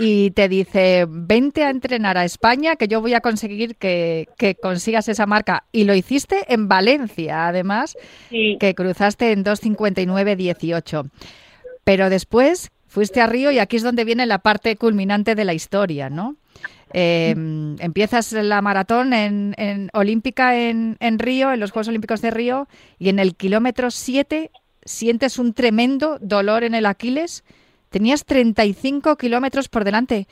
y 0.00 0.30
te 0.30 0.48
dice, 0.48 1.06
vente 1.08 1.64
a 1.64 1.70
entrenar 1.70 2.16
a 2.16 2.24
España, 2.24 2.76
que 2.76 2.86
yo 2.86 3.00
voy 3.00 3.14
a 3.14 3.20
conseguir 3.20 3.74
que, 3.74 4.28
consigas 4.62 5.08
esa 5.08 5.26
marca. 5.26 5.64
Y 5.72 5.84
lo 5.84 5.94
hiciste 5.94 6.44
en 6.54 6.68
Valencia, 6.68 7.48
además, 7.48 7.96
que 8.30 8.74
cruzaste 8.76 9.32
en 9.32 9.44
2.59.18. 9.44 11.10
Pero 11.82 12.10
después 12.10 12.70
fuiste 12.86 13.20
a 13.20 13.26
Río 13.26 13.50
y 13.50 13.58
aquí 13.58 13.76
es 13.76 13.82
donde 13.82 14.04
viene 14.04 14.24
la 14.26 14.38
parte 14.38 14.76
culminante 14.76 15.34
de 15.34 15.44
la 15.44 15.52
historia, 15.52 16.08
¿no? 16.08 16.36
Em, 16.92 17.76
empiezas 17.80 18.32
la 18.32 18.62
maratón 18.62 19.12
en, 19.12 19.90
olímpica 19.92 20.56
en, 20.56 20.96
en, 21.00 21.18
Río, 21.18 21.52
en 21.52 21.58
los 21.58 21.72
Juegos 21.72 21.88
Olímpicos 21.88 22.22
de 22.22 22.30
Río, 22.30 22.68
y 23.00 23.08
en 23.08 23.18
el 23.18 23.34
kilómetro 23.34 23.90
7 23.90 24.52
sientes 24.84 25.40
un 25.40 25.54
tremendo 25.54 26.18
dolor 26.20 26.62
en 26.62 26.76
el 26.76 26.86
Aquiles. 26.86 27.42
Tenías 27.90 28.24
35 28.24 29.16
kilómetros 29.16 29.68
por 29.68 29.84
delante. 29.84 30.26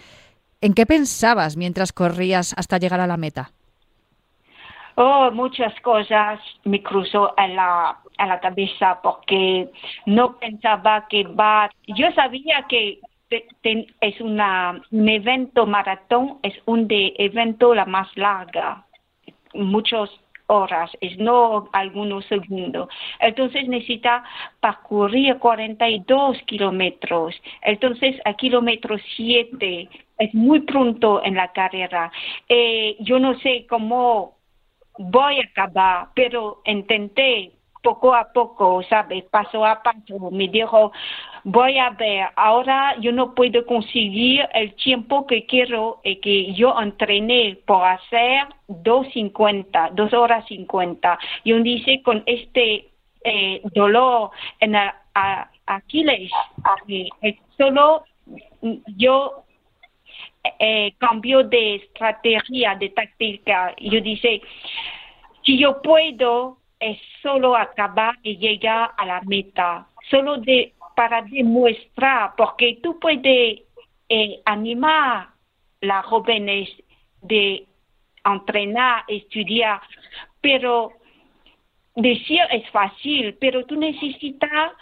¿En 0.61 0.75
qué 0.75 0.87
pensabas 0.87 1.57
mientras 1.57 1.93
corrías 1.93 2.55
hasta 2.57 2.79
llegar 2.79 3.01
a 3.01 3.07
la 3.07 3.17
meta? 3.17 3.51
Oh, 4.95 5.31
muchas 5.31 5.79
cosas 5.81 6.41
me 6.65 6.83
cruzó 6.83 7.35
en 7.37 7.55
la, 7.55 7.99
la 8.19 8.41
cabeza 8.41 8.99
porque 9.03 9.69
no 10.07 10.39
pensaba 10.39 11.07
que 11.09 11.25
va. 11.25 11.69
Yo 11.87 12.11
sabía 12.13 12.65
que 12.67 13.01
es 14.01 14.21
una, 14.21 14.81
un 14.91 15.09
evento 15.09 15.67
maratón, 15.67 16.39
es 16.43 16.55
un 16.65 16.89
de 16.89 17.13
evento 17.19 17.75
la 17.75 17.85
más 17.85 18.09
larga, 18.17 18.87
muchas 19.53 20.09
horas, 20.47 20.91
es 21.01 21.19
no 21.19 21.69
algunos 21.73 22.25
segundos. 22.27 22.89
Entonces 23.21 23.69
necesita 23.69 24.25
parcurrir 24.61 25.39
42 25.39 26.39
kilómetros. 26.47 27.35
Entonces 27.63 28.17
a 28.25 28.35
kilómetro 28.35 28.97
7 29.17 29.89
es 30.19 30.35
muy 30.35 30.61
pronto 30.61 31.23
en 31.25 31.35
la 31.35 31.53
carrera. 31.53 32.11
Eh, 32.49 32.97
yo 33.01 33.19
no 33.19 33.39
sé 33.41 33.67
cómo 33.69 34.37
voy 34.99 35.41
a 35.41 35.45
acabar, 35.45 36.09
pero 36.15 36.63
intenté 36.65 37.53
poco 37.83 38.15
a 38.15 38.33
poco, 38.33 38.83
¿sabes? 38.89 39.25
Paso 39.25 39.65
a 39.65 39.83
paso. 39.83 40.31
Me 40.33 40.49
dijo, 40.49 40.91
voy 41.47 41.79
a 41.79 41.91
ver, 41.91 42.27
ahora 42.35 42.97
yo 42.99 43.13
no 43.13 43.33
puedo 43.33 43.65
conseguir 43.67 44.49
el 44.53 44.75
tiempo 44.75 45.29
que 45.29 45.47
quiero 45.47 46.01
y 46.03 46.17
que 46.17 46.53
yo 46.55 46.75
entrené 46.77 47.57
por 47.65 47.85
hacer 47.85 48.49
2.50, 48.67 49.93
2 49.93 50.13
horas 50.13 50.45
50. 50.49 51.17
Y 51.45 51.53
un 51.53 51.63
dice, 51.63 52.03
con 52.03 52.25
este 52.27 52.89
eh, 53.23 53.61
dolor 53.75 54.31
en 54.59 54.75
Aquiles, 55.67 56.33
eh, 56.89 57.39
solo 57.57 58.05
yo 58.97 59.45
eh, 60.59 60.95
cambio 60.99 61.45
de 61.45 61.77
estrategia, 61.77 62.75
de 62.75 62.89
táctica. 62.89 63.73
Yo 63.79 64.01
dice, 64.01 64.43
si 65.45 65.59
yo 65.59 65.81
puedo, 65.81 66.59
es 66.81 66.99
solo 67.23 67.57
acabar 67.57 68.17
y 68.25 68.37
llegar 68.37 68.91
a 68.97 69.07
la 69.07 69.21
meta, 69.23 69.87
solo 70.11 70.39
de, 70.39 70.73
para 70.97 71.23
demostrar, 71.23 72.33
porque 72.37 72.81
tú 72.83 72.99
puedes 72.99 73.61
eh, 74.09 74.41
animar 74.47 75.29
a 75.29 75.35
las 75.83 76.07
jóvenes 76.07 76.71
de 77.21 77.67
entrenar, 78.25 79.05
estudiar, 79.07 79.83
pero 80.41 80.93
decir 81.95 82.41
es 82.51 82.69
fácil, 82.71 83.37
pero 83.39 83.67
tú 83.67 83.77
necesitas 83.77 84.73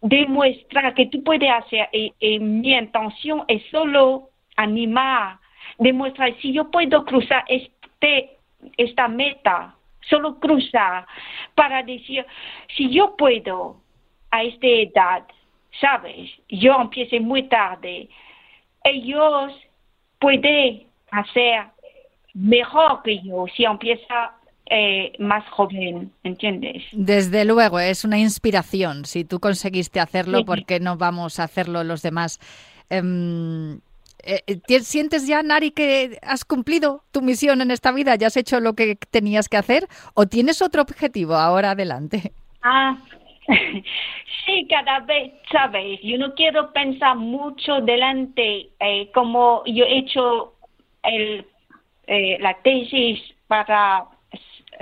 demostrar 0.00 0.94
que 0.94 1.06
tú 1.06 1.22
puedes 1.24 1.50
hacer, 1.50 1.88
y 1.92 2.38
mi 2.38 2.72
intención 2.72 3.44
es 3.48 3.62
solo 3.70 4.30
animar, 4.56 5.38
demostrar 5.78 6.32
si 6.40 6.52
yo 6.52 6.70
puedo 6.70 7.04
cruzar 7.04 7.44
este, 7.48 8.38
esta 8.76 9.08
meta, 9.08 9.74
solo 10.08 10.38
cruzar 10.38 11.06
para 11.56 11.82
decir, 11.82 12.24
si 12.76 12.88
yo 12.88 13.16
puedo 13.16 13.80
a 14.30 14.44
esta 14.44 14.66
edad, 14.66 15.26
sabes, 15.80 16.30
yo 16.48 16.80
empiezo 16.80 17.20
muy 17.20 17.44
tarde, 17.44 18.08
ellos 18.84 19.52
pueden 20.18 20.84
hacer 21.10 21.64
mejor 22.34 23.02
que 23.02 23.20
yo 23.22 23.46
si 23.54 23.64
empieza 23.64 24.32
eh, 24.72 25.12
más 25.18 25.44
joven, 25.50 26.12
¿entiendes? 26.22 26.84
Desde 26.92 27.44
luego, 27.44 27.80
es 27.80 28.04
una 28.04 28.18
inspiración. 28.18 29.04
Si 29.04 29.24
tú 29.24 29.40
conseguiste 29.40 29.98
hacerlo, 29.98 30.44
¿por 30.44 30.64
qué 30.64 30.78
no 30.78 30.96
vamos 30.96 31.40
a 31.40 31.44
hacerlo 31.44 31.82
los 31.82 32.02
demás? 32.02 32.38
Em, 32.88 33.80
eh, 34.22 34.42
eh, 34.46 34.80
¿Sientes 34.80 35.26
ya, 35.26 35.42
Nari, 35.42 35.72
que 35.72 36.18
has 36.22 36.44
cumplido 36.44 37.02
tu 37.10 37.20
misión 37.20 37.60
en 37.62 37.72
esta 37.72 37.90
vida? 37.90 38.14
¿Ya 38.14 38.28
has 38.28 38.36
hecho 38.36 38.60
lo 38.60 38.74
que 38.74 38.96
tenías 39.10 39.48
que 39.48 39.56
hacer? 39.56 39.88
¿O 40.14 40.26
tienes 40.26 40.62
otro 40.62 40.82
objetivo 40.82 41.34
ahora 41.34 41.72
adelante? 41.72 42.32
Ah, 42.62 42.96
sí, 44.44 44.66
cada 44.68 45.00
vez, 45.00 45.32
sabes, 45.50 46.00
yo 46.02 46.18
no 46.18 46.34
quiero 46.34 46.72
pensar 46.72 47.16
mucho 47.16 47.80
delante, 47.80 48.70
eh, 48.80 49.10
como 49.12 49.62
yo 49.66 49.84
he 49.84 49.98
hecho 49.98 50.54
el, 51.02 51.46
la 52.40 52.54
tesis 52.62 53.20
para 53.46 54.06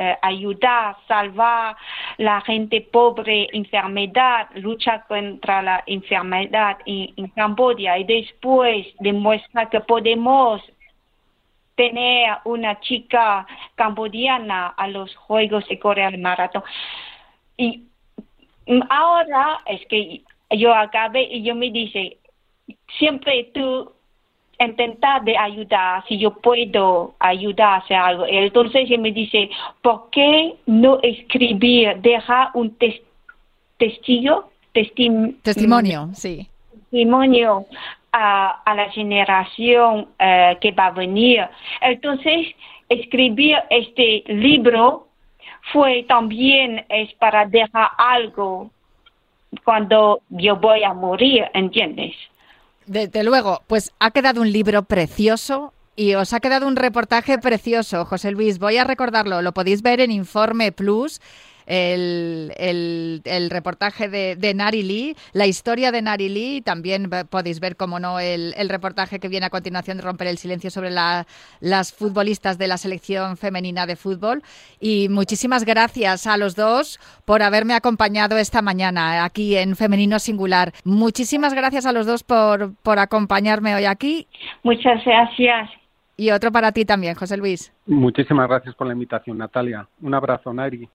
eh, 0.00 0.16
ayudar, 0.22 0.96
salvar 1.09 1.76
la 2.18 2.40
gente 2.42 2.83
pobre, 2.83 3.48
enfermedad, 3.52 4.48
lucha 4.54 5.02
contra 5.09 5.61
la 5.61 5.83
enfermedad 5.87 6.78
en, 6.87 7.26
Camboya 7.31 7.98
y 7.98 8.04
después 8.04 8.87
demuestra 9.00 9.68
que 9.68 9.81
podemos 9.81 10.62
tener 11.74 12.28
una 12.44 12.78
chica 12.78 13.44
cambodiana 13.74 14.68
a 14.68 14.87
los 14.87 15.16
Juegos 15.16 15.66
de 15.66 15.81
Corea 15.81 16.12
del 16.12 16.20
Maratón. 16.20 16.62
Y 17.57 17.88
ahora 18.88 19.61
es 19.66 19.85
que 19.87 20.22
yo 20.50 20.74
acabé 20.74 21.24
y 21.24 21.42
yo 21.42 21.54
me 21.54 21.70
dice, 21.70 22.18
siempre 22.98 23.50
tú 23.54 23.92
intentar 24.61 25.22
de 25.22 25.37
ayudar, 25.37 26.04
si 26.09 26.18
yo 26.18 26.33
puedo 26.33 27.14
ayudar 27.20 27.68
a 27.68 27.76
hacer 27.76 27.96
algo. 27.96 28.26
Entonces 28.26 28.90
él 28.90 29.00
me 29.00 29.12
dice, 29.12 29.50
¿por 29.83 30.11
qué 30.11 30.54
no 30.66 30.98
escribir, 31.02 31.96
dejar 31.98 32.50
un 32.54 32.76
testigo? 33.78 34.50
testimonio, 34.72 36.11
sí. 36.12 36.46
Testimonio 36.72 37.66
a, 38.12 38.62
a 38.64 38.74
la 38.74 38.90
generación 38.90 40.09
eh, 40.18 40.57
que 40.61 40.72
va 40.72 40.87
a 40.87 40.90
venir. 40.90 41.40
Entonces, 41.81 42.54
escribir 42.88 43.57
este 43.70 44.22
libro 44.26 45.08
fue 45.73 46.05
también 46.09 46.85
es 46.88 47.12
para 47.14 47.47
dejar 47.47 47.88
algo 47.99 48.71
cuando 49.64 50.21
yo 50.29 50.57
voy 50.57 50.83
a 50.85 50.92
morir, 50.92 51.44
¿entiendes? 51.55 52.14
Desde 52.87 53.23
luego, 53.23 53.62
pues 53.66 53.92
ha 53.99 54.11
quedado 54.11 54.40
un 54.40 54.51
libro 54.51 54.83
precioso 54.83 55.73
y 55.94 56.14
os 56.14 56.33
ha 56.33 56.40
quedado 56.40 56.66
un 56.66 56.77
reportaje 56.77 57.38
precioso, 57.38 58.05
José 58.05 58.31
Luis. 58.31 58.59
Voy 58.59 58.77
a 58.77 58.85
recordarlo, 58.85 59.42
lo 59.42 59.53
podéis 59.53 59.83
ver 59.83 60.01
en 60.01 60.11
Informe 60.11 60.73
Plus 60.73 61.21
el, 61.68 63.20
el, 63.24 63.50
reportaje 63.50 64.09
de, 64.09 64.37
de, 64.37 64.54
Nari 64.54 64.83
Lee, 64.83 65.16
la 65.35 65.46
historia 65.46 65.92
de 65.92 66.00
Nari 66.00 66.31
Lee, 66.31 66.62
también 66.62 67.11
podéis 67.28 67.61
ver, 67.61 67.76
como 67.76 68.00
no, 68.00 68.18
el, 68.18 68.54
el, 68.57 68.70
reportaje 68.70 69.20
que 69.20 69.28
viene 69.28 69.46
a 69.46 69.50
continuación 69.50 69.98
de 69.98 70.02
Romper 70.02 70.28
el 70.28 70.38
Silencio 70.38 70.70
sobre 70.70 70.90
la, 70.90 71.26
las 71.61 71.92
futbolistas 71.92 72.57
de 72.57 72.68
la 72.68 72.78
selección 72.78 73.37
femenina 73.37 73.87
de 73.87 73.96
fútbol. 73.96 74.42
Y 74.81 75.09
muchísimas 75.11 75.64
gracias 75.64 76.26
a 76.26 76.38
los 76.38 76.57
dos 76.57 76.98
por 77.26 77.42
haberme 77.42 77.74
acompañado 77.74 78.38
esta 78.38 78.62
mañana 78.62 79.24
aquí 79.24 79.54
en 79.54 79.76
Femenino 79.76 80.18
Singular. 80.18 80.72
Muchísimas 80.85 81.52
gracias 81.52 81.85
a 81.85 81.92
los 81.92 82.07
dos 82.07 82.24
por, 82.24 82.74
por 82.83 82.98
acompañarme 82.98 83.74
hoy 83.74 83.85
aquí. 83.85 84.26
Muchas 84.62 85.04
gracias. 85.04 85.70
Y 86.16 86.31
otro 86.31 86.50
para 86.50 86.72
ti 86.72 86.85
también, 86.85 87.14
José 87.14 87.37
Luis. 87.37 87.72
Muchísimas 87.87 88.48
gracias 88.48 88.74
por 88.74 88.87
la 88.87 88.94
invitación, 88.94 89.37
Natalia. 89.38 89.87
Un 90.00 90.14
abrazo, 90.14 90.52
Nari. 90.52 90.88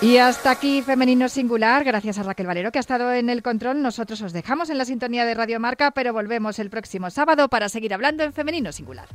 Y 0.00 0.18
hasta 0.18 0.50
aquí 0.50 0.82
Femenino 0.82 1.28
Singular, 1.28 1.82
gracias 1.84 2.18
a 2.18 2.22
Raquel 2.22 2.46
Valero 2.46 2.70
que 2.70 2.78
ha 2.78 2.80
estado 2.80 3.12
en 3.12 3.30
el 3.30 3.42
control. 3.42 3.80
Nosotros 3.80 4.20
os 4.22 4.32
dejamos 4.32 4.68
en 4.68 4.76
la 4.76 4.84
sintonía 4.84 5.24
de 5.24 5.34
Radio 5.34 5.60
Marca, 5.60 5.92
pero 5.92 6.12
volvemos 6.12 6.58
el 6.58 6.68
próximo 6.68 7.10
sábado 7.10 7.48
para 7.48 7.68
seguir 7.68 7.94
hablando 7.94 8.22
en 8.22 8.32
Femenino 8.32 8.70
Singular. 8.72 9.08